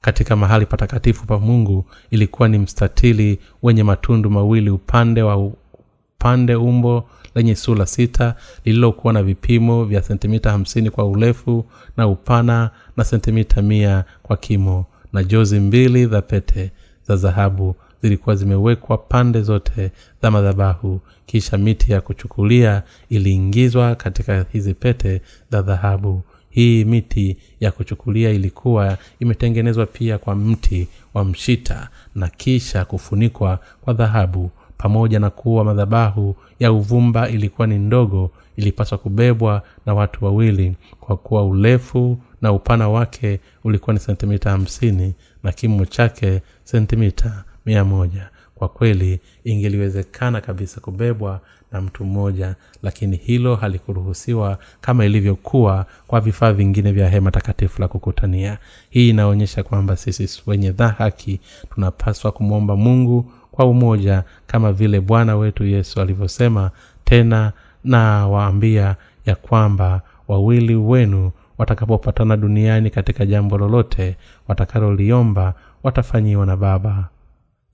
[0.00, 7.08] katika mahali patakatifu pa mungu ilikuwa ni mstatili wenye matundu mawili upande wa upande umbo
[7.34, 11.64] lenye sula sita lililokuwa na vipimo vya sentimita hamsini kwa urefu
[11.96, 14.86] na upana na sentimita mia kwa kimo.
[15.12, 16.70] Na jozi mbili za pete
[17.08, 19.90] za dhahabu zilikuwa zimewekwa pande zote
[20.22, 21.00] za madhabahu.
[21.26, 26.22] Kisha miti ya kuchukulia iliingizwa katika hizi pete za dhahabu.
[26.50, 33.94] Hii miti ya kuchukulia ilikuwa imetengenezwa pia kwa mti wa mshita na kisha kufunikwa kwa
[33.94, 34.50] dhahabu
[34.82, 41.16] pamoja na kuwa madhabahu ya uvumba ilikuwa ni ndogo ilipaswa kubebwa na watu wawili kwa
[41.16, 48.28] kuwa urefu na upana wake ulikuwa ni sentimita hamsini na kimo chake sentimita mia moja.
[48.54, 51.40] Kwa kweli ingeliwezekana kabisa kubebwa
[51.72, 57.88] na mtu mmoja lakini hilo halikuruhusiwa kama ilivyokuwa kwa vifaa vingine vya hema takatifu la
[57.88, 58.58] kukutania.
[58.90, 61.40] Hii inaonyesha kwamba sisi wenye dhahaki
[61.74, 66.70] tunapaswa kumwomba mungu kwa umoja kama vile bwana wetu yesu alivyosema
[67.04, 67.52] tena
[67.84, 74.16] na waambia ya kwamba wawili wenu watakapopatana duniani katika jambo lolote
[74.48, 77.08] watakaloliomba watafanyiwa na baba.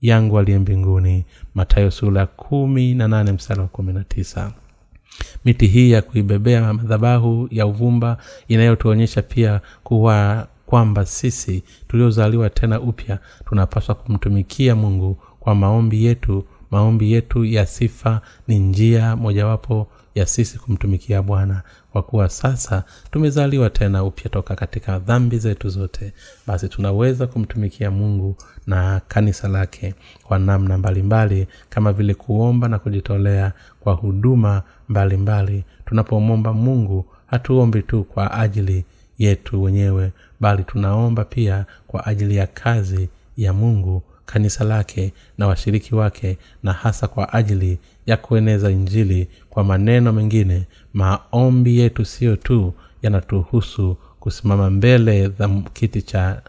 [0.01, 3.07] Yangu aliye mbinguni matayo sura kumi na
[5.45, 13.19] miti hii ya kuibebea madhabahu ya uvumba inayotuonyesha pia kuwa kwamba sisi tuliozaliwa tena upya
[13.45, 16.43] tunapaswa kumtumikia mungu kwa maombi yetu.
[16.71, 21.61] Maombi yetu ya sifa ni njia mojawapo ya sisi kumtumikia bwana.
[21.91, 26.13] Kwa kuwa sasa tumezaliwa tena upya toka katika dhambi zetu zote
[26.47, 28.35] basi tunaweza kumtumikia mungu
[28.67, 35.63] na kanisa lake kwa namna mbalimbali mbali, kama vile kuomba na kujitolea kwa huduma mbalimbali.
[35.85, 38.85] Tunapomwomba mungu hatuombi tu kwa ajili
[39.17, 45.95] yetu wenyewe bali tunaomba pia kwa ajili ya kazi ya mungu kanisa lake na washiriki
[45.95, 52.73] wake na hasa kwa ajili ya kueneza injili kwa maneno mengine maombi yetu siyo tu
[53.01, 56.41] yanatuhusu kusimama mbele za kiti cha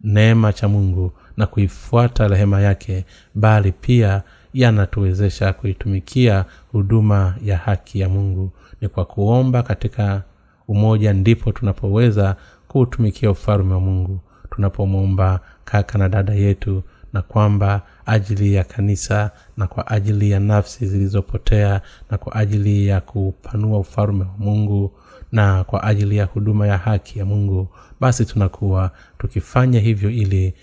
[0.00, 4.22] neema cha mungu na kuifuata rehema yake bali pia
[4.54, 8.50] yanatuwezesha kuitumikia huduma ya haki ya mungu.
[8.80, 10.22] Ni kwa kuomba katika
[10.68, 12.36] umoja ndipo tunapoweza
[12.68, 14.20] kuutumikia ufalme wa mungu.
[14.50, 16.82] Tunapomwomba kaka na dada yetu
[17.12, 23.00] na kwamba ajili ya kanisa na kwa ajili ya nafsi zilizopotea na kwa ajili ya
[23.00, 24.92] kupanua ufalme wa mungu
[25.32, 27.68] na kwa ajili ya huduma ya haki ya mungu
[28.00, 30.54] basi tunakuwa tukifanya hivyo ili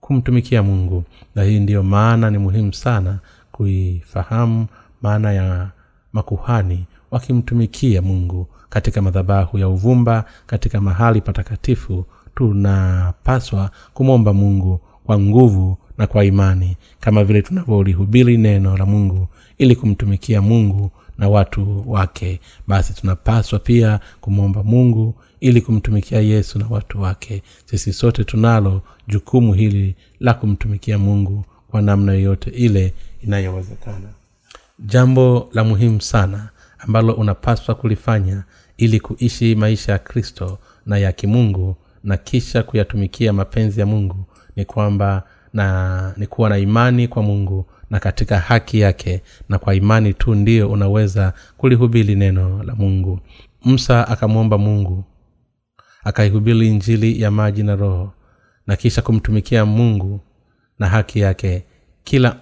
[0.00, 1.04] kumtumikia mungu.
[1.34, 3.18] Na hii ndiyo maana ni muhimu sana
[3.52, 4.66] kuifahamu
[5.02, 5.70] maana ya
[6.12, 8.46] makuhani wakimtumikia mungu.
[8.68, 16.76] Katika madhabahu ya uvumba katika mahali patakatifu tunapaswa kumwomba mungu kwa nguvu na kwa imani
[17.00, 22.40] kama vile tunavyolihubiri neno la mungu ili kumtumikia mungu na watu wake.
[22.66, 27.42] Basi tunapaswa pia kumwomba mungu ili kumtumikia yesu na watu wake.
[27.64, 34.08] Sisi sote tunalo jukumu hili la kumtumikia mungu kwa namna yoyote ile inayowezekana.
[34.78, 38.44] Jambo la muhimu sana ambalo unapaswa kulifanya
[38.76, 44.24] ili kuishi maisha ya kristo na ya kimungu na kisha kuyatumikia mapenzi ya mungu
[44.58, 49.74] ni kwamba na ni kuwa na imani kwa mungu na katika haki yake na kwa
[49.74, 53.20] imani tu ndio unaweza kulihubiri neno la mungu.
[53.64, 55.04] Msa akamwomba mungu
[56.04, 58.12] akaihubiri injili ya maji na roho
[58.66, 60.20] na kisha kumtumikia mungu
[60.78, 61.64] na haki yake.
[62.04, 62.36] Kila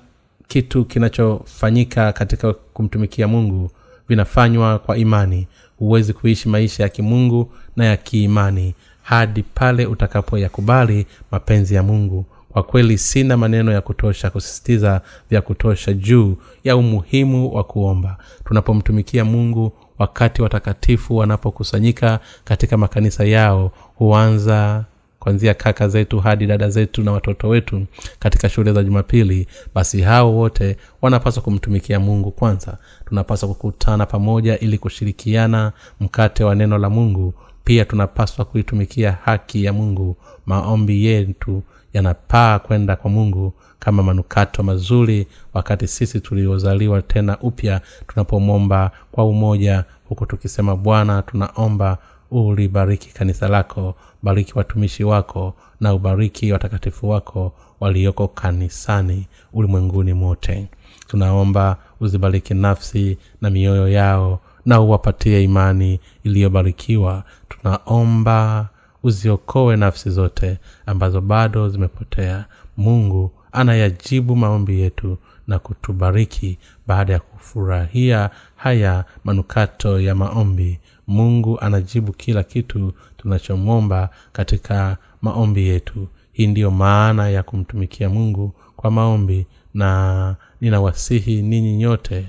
[0.48, 3.70] kitu kinachofanyika katika kumtumikia mungu
[4.08, 5.48] vinafanywa kwa imani.
[5.78, 8.74] Huwezi kuishi maisha ya kimungu na ya kiimani
[9.06, 12.24] hadi pale utakapoyakubali mapenzi ya mungu.
[12.52, 18.16] Kwa kweli sina maneno ya kutosha kusisitiza vya kutosha juu ya umuhimu wa kuomba.
[18.44, 24.84] Tunapomtumikia mungu wakati watakatifu wanapokusanyika katika makanisa yao huanza
[25.18, 27.86] kwanzia kaka zetu hadi dada zetu na watoto wetu
[28.18, 32.78] katika shule za jumapili basi hao wote wanapaswa kumtumikia mungu kwanza.
[33.08, 37.34] Tunapaswa kukutana pamoja ili kushirikiana mkate wa neno la mungu
[37.66, 40.16] pia tunapaswa kuitumikia haki ya mungu.
[40.46, 48.90] Maombi yetu yanapaa kwenda kwa mungu kama manukato mazuri wakati sisi tuliozaliwa tena upya tunapomwomba
[49.12, 51.98] kwa umoja huku tukisema bwana tunaomba
[52.30, 60.66] ulibariki kanisa lako bariki watumishi wako na ubariki watakatifu wako walioko kanisani ulimwenguni mote.
[61.06, 67.24] Tunaomba uzibariki nafsi na mioyo yao na uwapatie imani iliyobarikiwa.
[67.48, 68.68] Tunaomba
[69.02, 72.44] uziokoe nafsi zote ambazo bado zimepotea.
[72.76, 80.78] Mungu anayajibu maombi yetu na kutubariki baada ya kufurahia haya manukato ya maombi.
[81.06, 86.08] Mungu anajibu kila kitu tunachomwomba katika maombi yetu.
[86.32, 92.26] Hii ndiyo maana ya kumtumikia mungu kwa maombi na ninawasihi ninyi nyote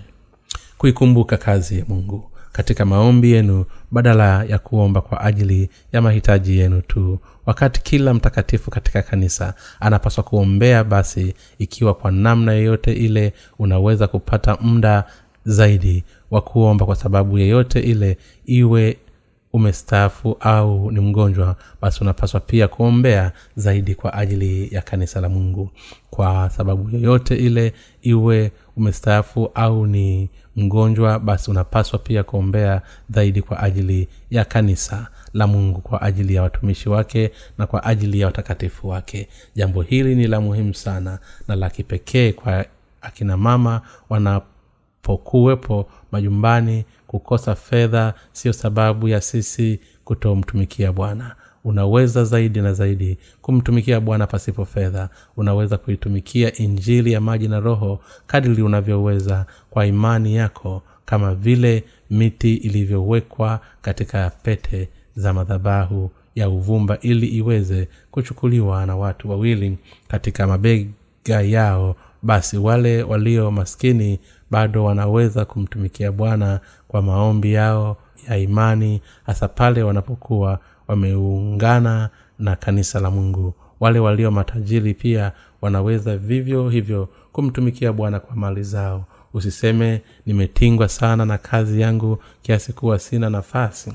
[0.77, 2.31] kuikumbuka kazi ya mungu.
[2.51, 8.71] Katika maombi yenu badala ya kuomba kwa ajili ya mahitaji yenu tu wakati kila mtakatifu
[8.71, 15.03] katika kanisa anapaswa kuombea basi ikiwa kwa namna yeyote ile unaweza kupata muda
[15.45, 18.97] zaidi wa kuomba kwa sababu yeyote ile iwe
[19.53, 25.69] umestaafu au ni mgonjwa basi unapaswa pia kuombea zaidi kwa ajili ya kanisa la mungu.
[26.09, 33.59] Kwa sababu yoyote ile iwe umestaafu au ni mgonjwa basi unapaswa pia kuombea zaidi kwa
[33.63, 38.87] ajili ya kanisa la mungu kwa ajili ya watumishi wake na kwa ajili ya watakatifu
[38.89, 39.27] wake.
[39.55, 42.65] Jambo hili ni la muhimu sana na la kipekee kwa
[43.01, 51.35] akina mama wanapokuwepo majumbani kukosa fedha sio sababu ya sisi kutomtumikia bwana.
[51.63, 55.09] Unaweza zaidi na zaidi kumtumikia bwana pasipo fedha.
[55.37, 62.55] Unaweza kuitumikia injili ya maji na roho kadili unavyoweza kwa imani yako kama vile miti
[62.55, 69.77] ilivyowekwa katika pete za madhabahu ya uvumba ili iweze kuchukuliwa na watu wawili
[70.07, 71.95] katika mabega yao.
[72.21, 74.19] Basi wale walio maskini
[74.51, 77.97] bado wanaweza kumtumikia bwana kwa maombi yao
[78.29, 83.53] ya imani hasa pale wanapokuwa wameungana na kanisa la mungu.
[83.79, 85.31] Wale walio matajiri pia
[85.61, 89.05] wanaweza vivyo hivyo kumtumikia bwana kwa mali zao.
[89.33, 93.93] Usiseme nimetingwa sana na kazi yangu kiasi kuwa sina nafasi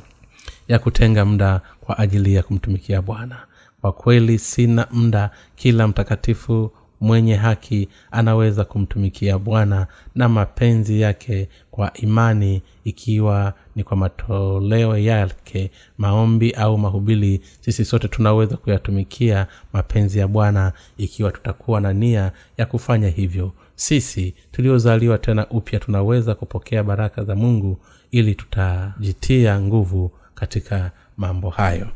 [0.68, 3.36] ya kutenga muda kwa ajili ya kumtumikia bwana.
[3.80, 6.70] Kwa kweli sina muda kila mtakatifu
[7.02, 15.70] mwenye haki anaweza kumtumikia bwana na mapenzi yake kwa imani ikiwa ni kwa matoleo yake
[15.98, 22.66] maombi au mahubili sisi sote tunaweza kuyatumikia mapenzi ya bwana ikiwa tutakuwa na nia ya
[22.66, 23.52] kufanya hivyo.
[23.74, 27.78] Sisi tuliozaliwa tena upya tunaweza kupokea baraka za mungu
[28.10, 31.86] ili tutajitia nguvu katika mambo hayo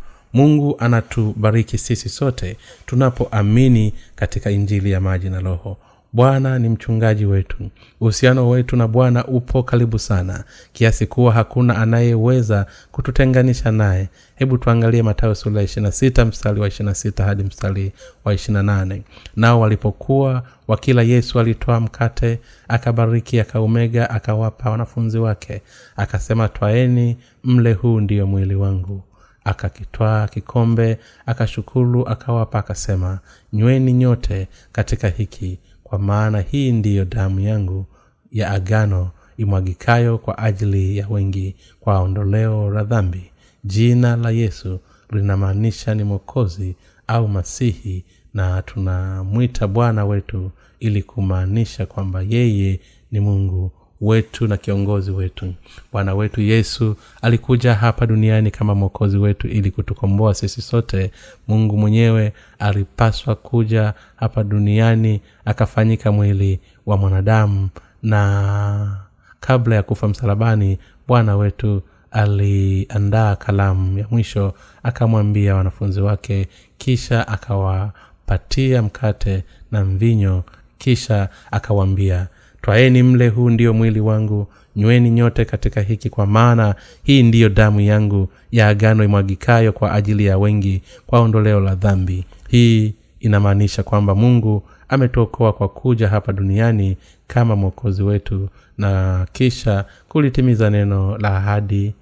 [0.41, 2.57] mungu anatubariki sisi sote
[2.87, 5.77] tunapoamini katika injili ya maji na roho.
[6.13, 7.57] Bwana ni mchungaji wetu.
[8.01, 14.09] Uhusiano wetu na bwana upo karibu sana kiasi kuwa hakuna anayeweza kututenganisha naye.
[14.35, 17.93] Hebu tuangalie matayo sura ya 26 mstari wa ishirina sita hadi mstari
[18.25, 19.03] wa ishirina nane.
[19.37, 25.63] Nao walipokuwa wakila yesu alitoa mkate akabariki akaumega akawapa wanafunzi wake
[25.97, 29.03] akasema twaeni mle huu ndiyo mwili wangu
[29.47, 33.19] akakitwaa kikombe akashukuru akawapa akasema
[33.53, 37.87] nyweni nyote katika hiki kwa maana hii ndiyo damu yangu
[38.33, 43.31] ya agano imwagikayo kwa ajili ya wengi kwa ondoleo la dhambi.
[43.65, 44.81] Jina la yesu
[45.11, 46.77] linamaanisha ni mwokozi
[47.07, 52.81] au masihi na tunamwita bwana wetu ili kumaanisha kwamba yeye
[53.13, 55.55] ni mungu wetu na kiongozi wetu.
[55.93, 61.11] Bwana wetu yesu alikuja hapa duniani kama mwokozi wetu ili kutukomboa sisi sote.
[61.49, 67.69] Mungu mwenyewe alipaswa kuja hapa duniani akafanyika mwili wa mwanadamu
[68.03, 68.97] na
[69.41, 70.79] kabla ya kufa msalabani
[71.09, 80.45] bwana wetu aliandaa kalamu ya mwisho akamwambia wanafunzi wake kisha akawapatia mkate na mvinyo
[80.79, 82.27] kisha akawaambia
[82.63, 84.47] twaeni mle huu ndio mwili wangu.
[84.77, 90.25] Nyweni nyote katika hiki kwa maana hii ndiyo damu yangu ya agano imwagikayo kwa ajili
[90.27, 92.25] ya wengi kwa ondoleo la dhambi.
[92.49, 96.97] Hii inamaanisha kwamba mungu ametuokoa kwa kuja hapa duniani
[97.27, 98.49] kama mwokozi wetu
[98.79, 101.95] na kisha kulitimiza neno la ahadi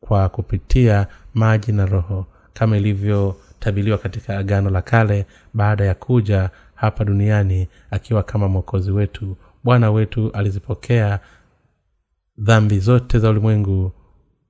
[0.00, 7.04] kwa kupitia maji na roho kama ilivyotabiliwa katika agano la kale baada ya kuja hapa
[7.04, 11.20] duniani akiwa kama mwokozi wetu bwana wetu alizipokea
[12.38, 13.92] dhambi zote za ulimwengu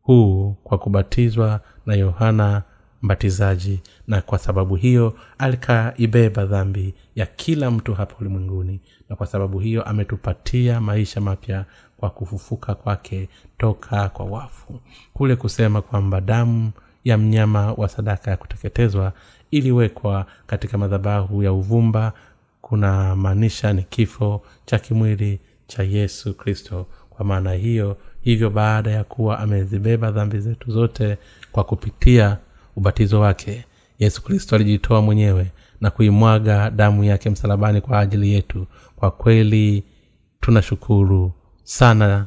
[0.02, 2.62] huu kwa kubatizwa na yohana
[3.02, 9.58] mbatizaji na kwa sababu hiyo alikaibeba dhambi ya kila mtu hapa ulimwenguni na kwa sababu
[9.58, 11.64] hiyo ametupatia maisha mapya
[11.96, 14.80] kwa kufufuka kwake toka kwa wafu.
[15.12, 16.70] Kule kusema kwamba damu
[17.04, 19.12] ya mnyama wa sadaka ya kuteketezwa
[19.50, 22.12] iliwekwa katika madhabahu ya uvumba
[22.70, 26.86] kuna maanisha ni kifo cha kimwili cha yesu kristo.
[27.10, 31.18] Kwa maana hiyo hivyo baada ya kuwa amezibeba dhambi zetu zote
[31.52, 32.38] kwa kupitia
[32.76, 33.64] ubatizo wake
[33.98, 35.46] yesu kristo alijitoa mwenyewe
[35.80, 38.66] na kuimwaga damu yake msalabani kwa ajili yetu.
[38.96, 39.84] Kwa kweli
[40.40, 41.32] tunashukuru
[41.64, 42.26] sana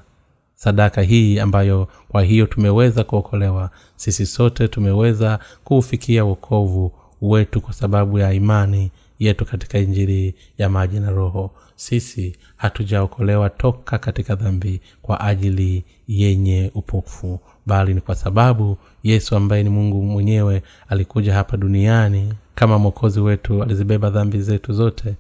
[0.55, 3.69] sadaka hii ambayo kwa hiyo tumeweza kuokolewa.
[3.95, 6.91] Sisi sote tumeweza kuufikia uokovu
[7.21, 8.91] wetu kwa sababu ya imani
[9.25, 11.51] yetu katika injili ya maji na roho.
[11.75, 19.63] Sisi hatujaokolewa toka katika dhambi kwa ajili yenye upofu bali ni kwa sababu yesu ambaye
[19.63, 25.15] ni mungu mwenyewe alikuja hapa duniani kama mwokozi wetu alizibeba dhambi zetu zote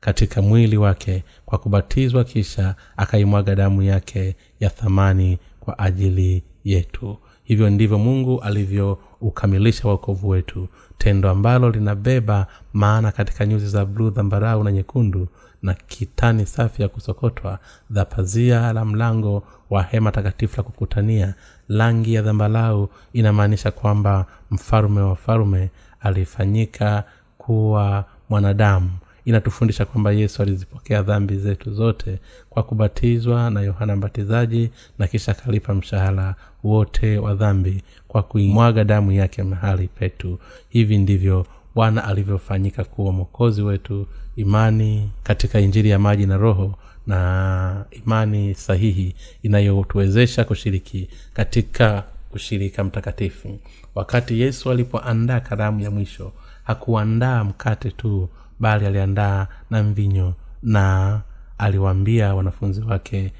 [0.00, 7.16] katika mwili wake kwa kubatizwa kisha akaimwaga damu yake ya thamani kwa ajili yetu.
[7.44, 10.68] Hivyo ndivyo mungu alivyoukamilisha wokovu wetu
[11.02, 15.28] tendo ambalo linabeba maana katika nyuzi za bluu dhambarau na nyekundu
[15.62, 17.58] na kitani safi ya kusokotwa
[17.90, 21.34] dha pazia la mlango wa hema takatifu la kukutania.
[21.68, 27.04] Rangi ya dhambarau inamaanisha kwamba mfalume wa falume alifanyika
[27.38, 28.90] kuwa mwanadamu
[29.24, 32.18] inatufundisha kwamba yesu alizipokea dhambi zetu zote
[32.50, 39.12] kwa kubatizwa na yohana mbatizaji na kisha akalipa mshahara wote wa dhambi kwa kuimwaga damu
[39.12, 40.38] yake mahali petu.
[40.68, 44.06] Hivi ndivyo bwana alivyofanyika kuwa mwokozi wetu
[44.36, 46.74] imani katika injili ya maji na roho
[47.06, 53.58] na imani sahihi inayotuwezesha kushiriki katika ushirika mtakatifu.
[53.94, 56.32] Wakati yesu alipoandaa karamu ya mwisho
[56.64, 58.28] hakuandaa mkate tu
[58.62, 61.20] bali aliandaa na mvinyo na
[61.58, 63.32] aliwaambia wanafunzi wake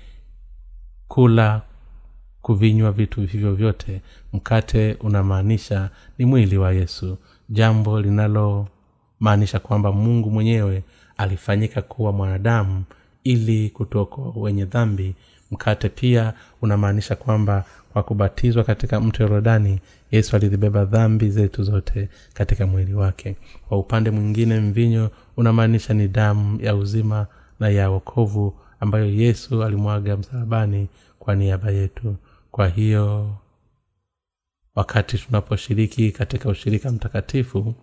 [1.08, 1.62] kula
[2.42, 4.02] kuvinywa vitu hivyo vyote.
[4.32, 7.18] Mkate unamaanisha ni mwili wa yesu.
[7.48, 10.82] Jambo linalomaanisha kwamba mungu mwenyewe
[11.16, 12.84] alifanyika kuwa mwanadamu
[13.24, 15.14] ili kutoko wenye dhambi.
[15.50, 19.80] Mkate pia unamaanisha kwamba kwa kubatizwa katika mto yorodani
[20.10, 23.36] yesu alizibeba dhambi zetu zote katika mwili wake.
[23.68, 27.26] Kwa upande mwingine mvinyo unamaanisha ni damu ya uzima
[27.60, 30.88] na ya wokovu ambayo yesu alimwaga msalabani
[31.18, 32.16] kwa niaba yetu.
[32.50, 33.36] Kwa hiyo
[34.74, 37.74] wakati tunaposhiriki katika ushirika mtakatifu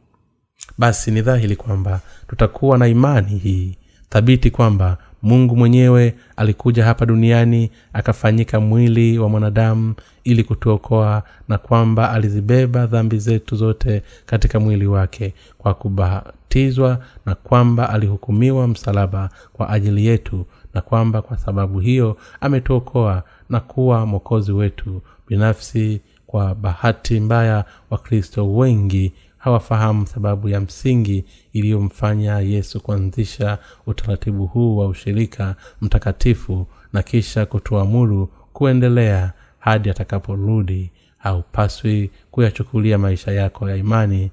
[0.78, 3.78] basi ni dhahiri kwamba tutakuwa na imani hii
[4.10, 9.94] thabiti kwamba mungu mwenyewe alikuja hapa duniani akafanyika mwili wa mwanadamu
[10.24, 17.90] ili kutuokoa na kwamba alizibeba dhambi zetu zote katika mwili wake kwa kubatizwa na kwamba
[17.90, 25.02] alihukumiwa msalaba kwa ajili yetu na kwamba kwa sababu hiyo ametuokoa na kuwa mwokozi wetu
[25.28, 34.78] binafsi kwa bahati mbaya wakristo wengi hawafahamu sababu ya msingi iliyomfanya yesu kuanzisha utaratibu huu
[34.78, 44.32] wa ushirika mtakatifu na kisha kutuamuru kuendelea hadi atakaporudi haupaswi kuyachukulia maisha yako ya imani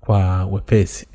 [0.00, 1.06] kwa wepesi.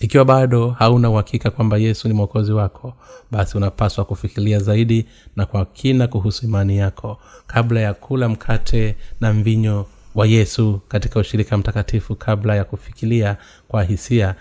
[0.00, 2.94] Ikiwa bado hauna uhakika kwamba yesu ni mwokozi wako
[3.30, 7.18] basi unapaswa kufikiria zaidi na kwa kina kuhusu imani yako.
[7.46, 13.36] Kabla ya kula mkate na mvinyo wa yesu katika ushirika mtakatifu kabla ya kufikiria
[13.68, 14.34] kwa hisia.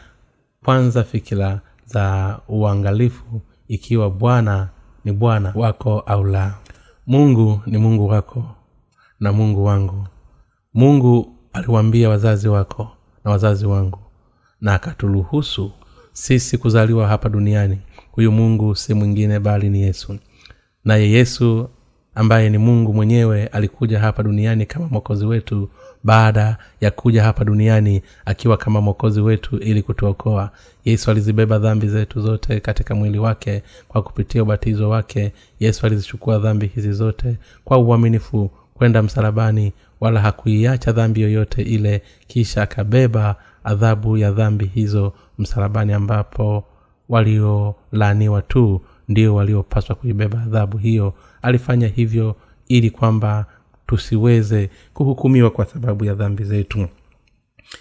[0.66, 4.70] Kwanza fikira za uangalifu ikiwa bwana
[5.06, 6.54] ni bwana wako au la.
[7.08, 8.56] Mungu ni mungu wako
[9.20, 10.08] na mungu wangu.
[10.74, 12.92] Mungu aliwaambia wazazi wako
[13.26, 14.00] na wazazi wangu
[14.62, 15.72] na akaturuhusu
[16.14, 17.80] sisi kuzaliwa hapa duniani.
[18.12, 20.18] Huyu mungu si mwingine bali ni yesu.
[20.86, 21.70] Naye yesu
[22.16, 25.70] ambaye ni mungu mwenyewe alikuja hapa duniani kama mwokozi wetu
[26.03, 30.49] baada ya kuja hapa duniani akiwa kama mwokozi wetu ili kutuokoa.
[30.86, 35.32] Yesu alizibeba dhambi zetu zote katika mwili wake kwa kupitia ubatizo wake.
[35.59, 42.62] Yesu alizichukua dhambi hizi zote kwa uaminifu kwenda msalabani wala hakuiacha dhambi yoyote ile kisha
[42.62, 46.64] akabeba adhabu ya dhambi hizo msalabani ambapo
[47.09, 52.36] waliolaaniwa tu ndio waliopaswa kuibeba adhabu hiyo alifanya hivyo
[52.68, 53.46] ili kwamba
[53.88, 56.88] tusiweze kuhukumiwa kwa sababu ya dhambi zetu.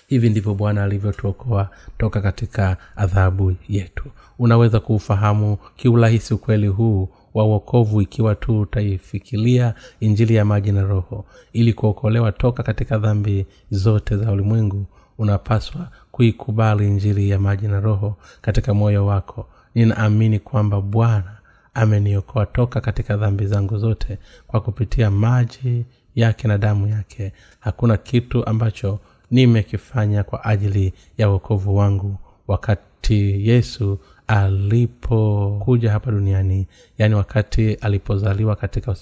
[0.06, 4.04] Hivi ndivyo bwana alivyotuokoa toka katika adhabu yetu.
[4.38, 11.24] Unaweza kuufahamu kiurahisi ukweli huu wa uokovu ikiwa tu utaifikilia injili ya maji na roho.
[11.52, 14.86] Ili kuokolewa toka katika dhambi zote za ulimwengu
[15.18, 19.46] unapaswa kuikubali injili ya maji na roho katika moyo wako.
[19.74, 21.36] Ninaamini kwamba bwana
[21.74, 27.32] ameniokoa toka katika dhambi zangu zote kwa kupitia maji yake na damu yake.
[27.60, 28.98] Hakuna kitu ambacho
[29.30, 32.16] nimekifanya kwa ajili ya uokovu wangu
[32.48, 36.66] wakati yesu alipokuja hapa duniani
[36.98, 38.96] yaani wakati alipozaliwa katika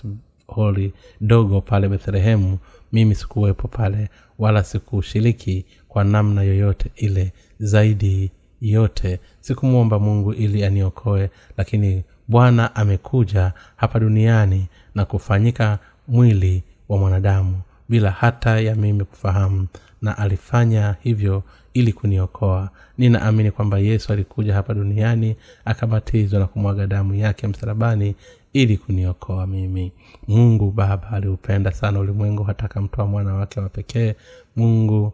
[0.46, 2.58] holi dogo pale bethlehemu.
[2.92, 4.08] Mimi sikuwepo pale
[4.38, 9.20] wala sikushiriki kwa namna yoyote ile zaidi yote.
[9.40, 18.10] Sikumwomba mungu ili aniokoe lakini bwana amekuja hapa duniani na kufanyika mwili wa mwanadamu bila
[18.10, 19.66] hata ya mimi kufahamu
[20.02, 21.42] na alifanya hivyo
[21.74, 22.70] ili kuniokoa.
[22.98, 28.14] Ninaamini kwamba yesu alikuja hapa duniani akabatizwa na kumwaga damu yake msalabani
[28.52, 29.92] ili kuniokoa mimi.
[30.28, 34.14] Mungu baba aliupenda sana ulimwengu hata akamtoa mwana wake wa pekee.
[34.56, 35.12] Mungu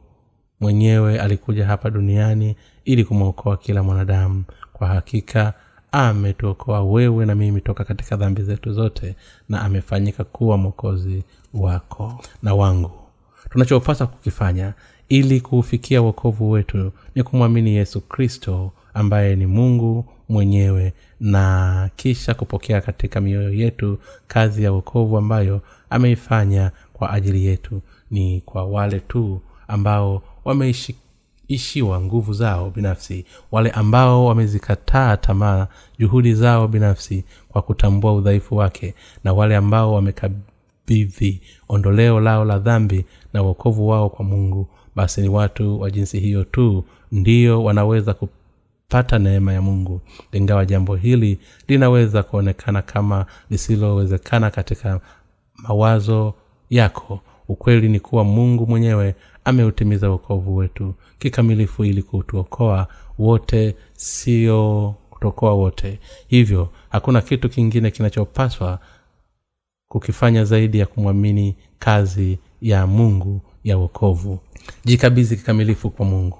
[0.60, 4.44] mwenyewe alikuja hapa duniani ili kumwokoa kila mwanadamu.
[4.72, 5.52] Kwa hakika
[5.95, 9.16] ametuokoa wewe na mimi toka katika dhambi zetu zote
[9.49, 11.24] na amefanyika kuwa mwokozi
[11.55, 12.90] wako na wangu.
[13.51, 14.74] Tunachopaswa kukifanya
[15.09, 22.80] ili kuufikia uokovu wetu ni kumwamini yesu kristo ambaye ni mungu mwenyewe na kisha kupokea
[22.80, 27.82] katika mioyo yetu kazi ya uokovu ambayo ameifanya kwa ajili yetu.
[28.11, 30.22] Ni kwa wale tu ambao
[31.55, 35.66] wameishiwa nguvu zao binafsi wale ambao wamezikataa tamaa
[35.98, 38.94] juhudi zao binafsi kwa kutambua udhaifu wake
[39.24, 44.66] na wale ambao wamekabidhi ondoleo lao la dhambi na uokovu wao kwa mungu.
[44.96, 50.00] Basi ni watu wa jinsi hiyo tu ndio wanaweza kupata neema ya mungu.
[50.32, 51.38] Ingawa jambo hili
[51.68, 55.00] linaweza kuonekana kama lisilowezekana katika
[55.57, 56.34] mawazo
[56.70, 59.14] yako ukweli ni kuwa mungu mwenyewe
[59.45, 60.95] ameutimiza uokovu wetu.
[61.18, 62.86] Kikamilifu ili kutuokoa
[63.18, 65.99] wote sio kutuokoa wote.
[66.28, 68.78] Hivyo hakuna kitu kingine kinachopaswa
[69.88, 74.38] kukifanya zaidi ya kumwamini kazi ya mungu ya uokovu
[74.84, 76.38] jikabizi kikamilifu kwa mungu.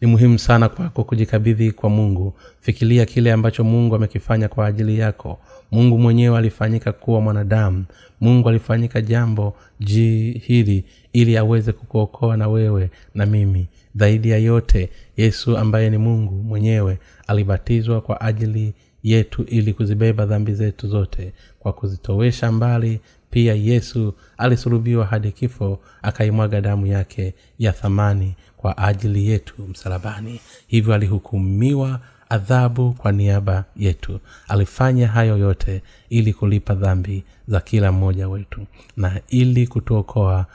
[0.00, 2.34] Ni muhimu sana kwako kujikabidhi kwa mungu.
[2.60, 5.38] Fikiria kile ambacho mungu amekifanya kwa ajili yako.
[5.70, 7.84] Mungu mwenyewe alifanyika kuwa mwanadamu
[8.20, 13.68] mungu alifanyika jambo ji hili ili aweze kukuokoa na wewe na mimi.
[13.94, 20.54] Zaidi ya yote yesu ambaye ni mungu mwenyewe alibatizwa kwa ajili yetu ili kuzibeba dhambi
[20.54, 21.32] zetu zote.
[21.58, 23.00] Kwa kuzitowesha mbali
[23.30, 30.40] pia yesu alisulubiwa hadi kifo akaimwaga damu yake ya thamani kwa ajili yetu msalabani.
[30.66, 32.00] Hivyo alihukumiwa
[32.30, 34.20] adhabu kwa niaba yetu.
[34.48, 38.66] Alifanya hayo yote ili kulipa dhambi za kila mmoja wetu
[38.96, 40.46] na ili kutuokoa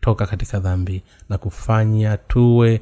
[0.00, 2.80] toka katika dhambi na kufanya tuwe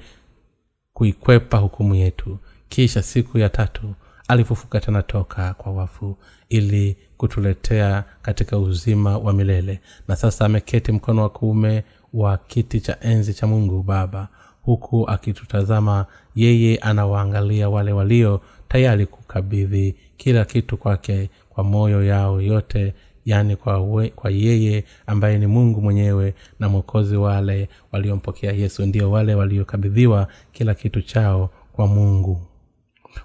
[0.92, 2.38] kuikwepa hukumu yetu.
[2.68, 3.94] Kisha siku ya tatu
[4.28, 6.16] alifufuka tena toka kwa wafu
[6.48, 9.80] ili kutuletea katika uzima wa milele.
[10.08, 11.84] Na sasa ameketi mkono wa kuume
[12.14, 14.28] wa kiti cha enzi cha mungu baba
[14.70, 22.94] huku akitutazama yeye anawaangalia wale walio tayari kukabidhi kila kitu kwake kwa moyo yao yote
[23.24, 29.34] yaani kwa, kwa yeye ambaye ni mungu mwenyewe na mwokozi wale waliompokea yesu ndio wale
[29.34, 32.40] waliokabidhiwa kila kitu chao kwa mungu.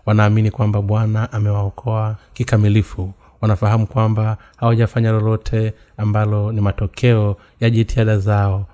[0.05, 3.13] Wanaamini kwamba bwana amewaokoa kikamilifu.
[3.41, 8.65] Wanafahamu kwamba hawajafanya lolote ambalo ni matokeo ya jitihada zao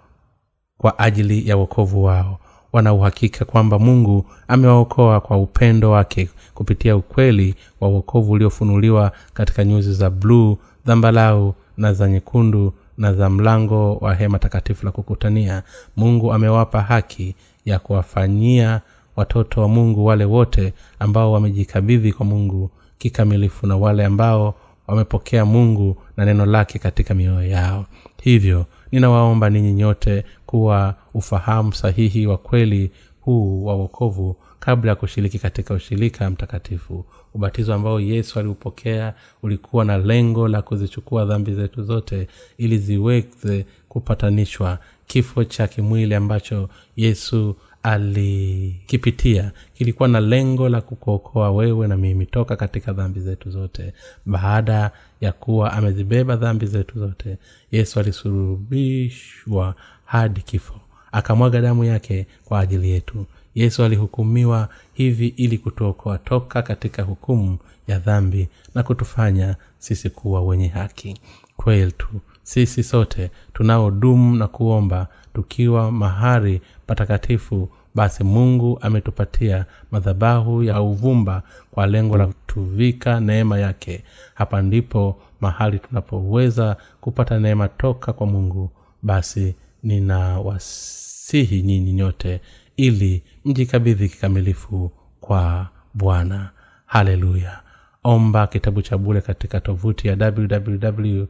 [0.78, 2.40] kwa ajili ya uokovu wao
[2.74, 10.10] wanauhakika kwamba mungu amewaokoa kwa upendo wake kupitia ukweli wa uokovu uliofunuliwa katika nyuzi za
[10.10, 15.64] bluu dhambalau na za nyekundu na za mlango wa hema takatifu la kukutania.
[15.98, 18.82] Mungu amewapa haki ya kuwafanyia
[19.16, 24.56] watoto wa mungu wale wote ambao wamejikabidhi kwa mungu kikamilifu na wale ambao
[24.88, 27.86] wamepokea mungu na neno lake katika mioyo yao.
[28.22, 35.40] Hivyo ninawaomba ninyi nyote kuwa ufahamu sahihi wa kweli huu wa wokovu kabla ya kushiriki
[35.40, 37.06] katika ushirika mtakatifu.
[37.34, 39.14] Ubatizo ambao yesu aliupokea
[39.44, 42.28] ulikuwa na lengo la kuzichukua dhambi zetu zote
[42.58, 51.88] ili ziweze kupatanishwa kifo cha kimwili ambacho yesu alikipitia kilikuwa na lengo la kukuokoa wewe
[51.88, 53.94] na mimi toka katika dhambi zetu zote.
[54.26, 57.38] Baada ya kuwa amezibeba dhambi zetu zote
[57.72, 59.76] yesu alisurubishwa
[60.06, 60.74] hadi kifo.
[61.12, 63.26] Akamwaga damu yake kwa ajili yetu.
[63.56, 67.58] Yesu alihukumiwa hivi ili kutuokoa toka katika hukumu
[67.88, 71.18] ya dhambi na kutufanya sisi kuwa wenye haki.
[71.58, 72.08] Kwetu
[72.44, 81.88] sisi sote tunaodumu na kuomba tukiwa mahari patakatifu basi mungu ametupatia madhabahu ya uvumba kwa
[81.88, 84.04] lengo la kutuvika neema yake.
[84.34, 88.70] Hapa ndipo mahali tunapoweza kupata neema toka kwa mungu.
[89.02, 92.42] Basi ninawasihi nyinyi nyote
[92.78, 96.50] ili mjikabidhi kikamilifu kwa bwana.
[96.86, 97.60] Haleluya.
[98.04, 101.26] Omba kitabu cha bule katika tovuti ya www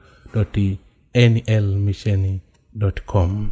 [1.16, 2.40] nlmission
[3.06, 3.50] com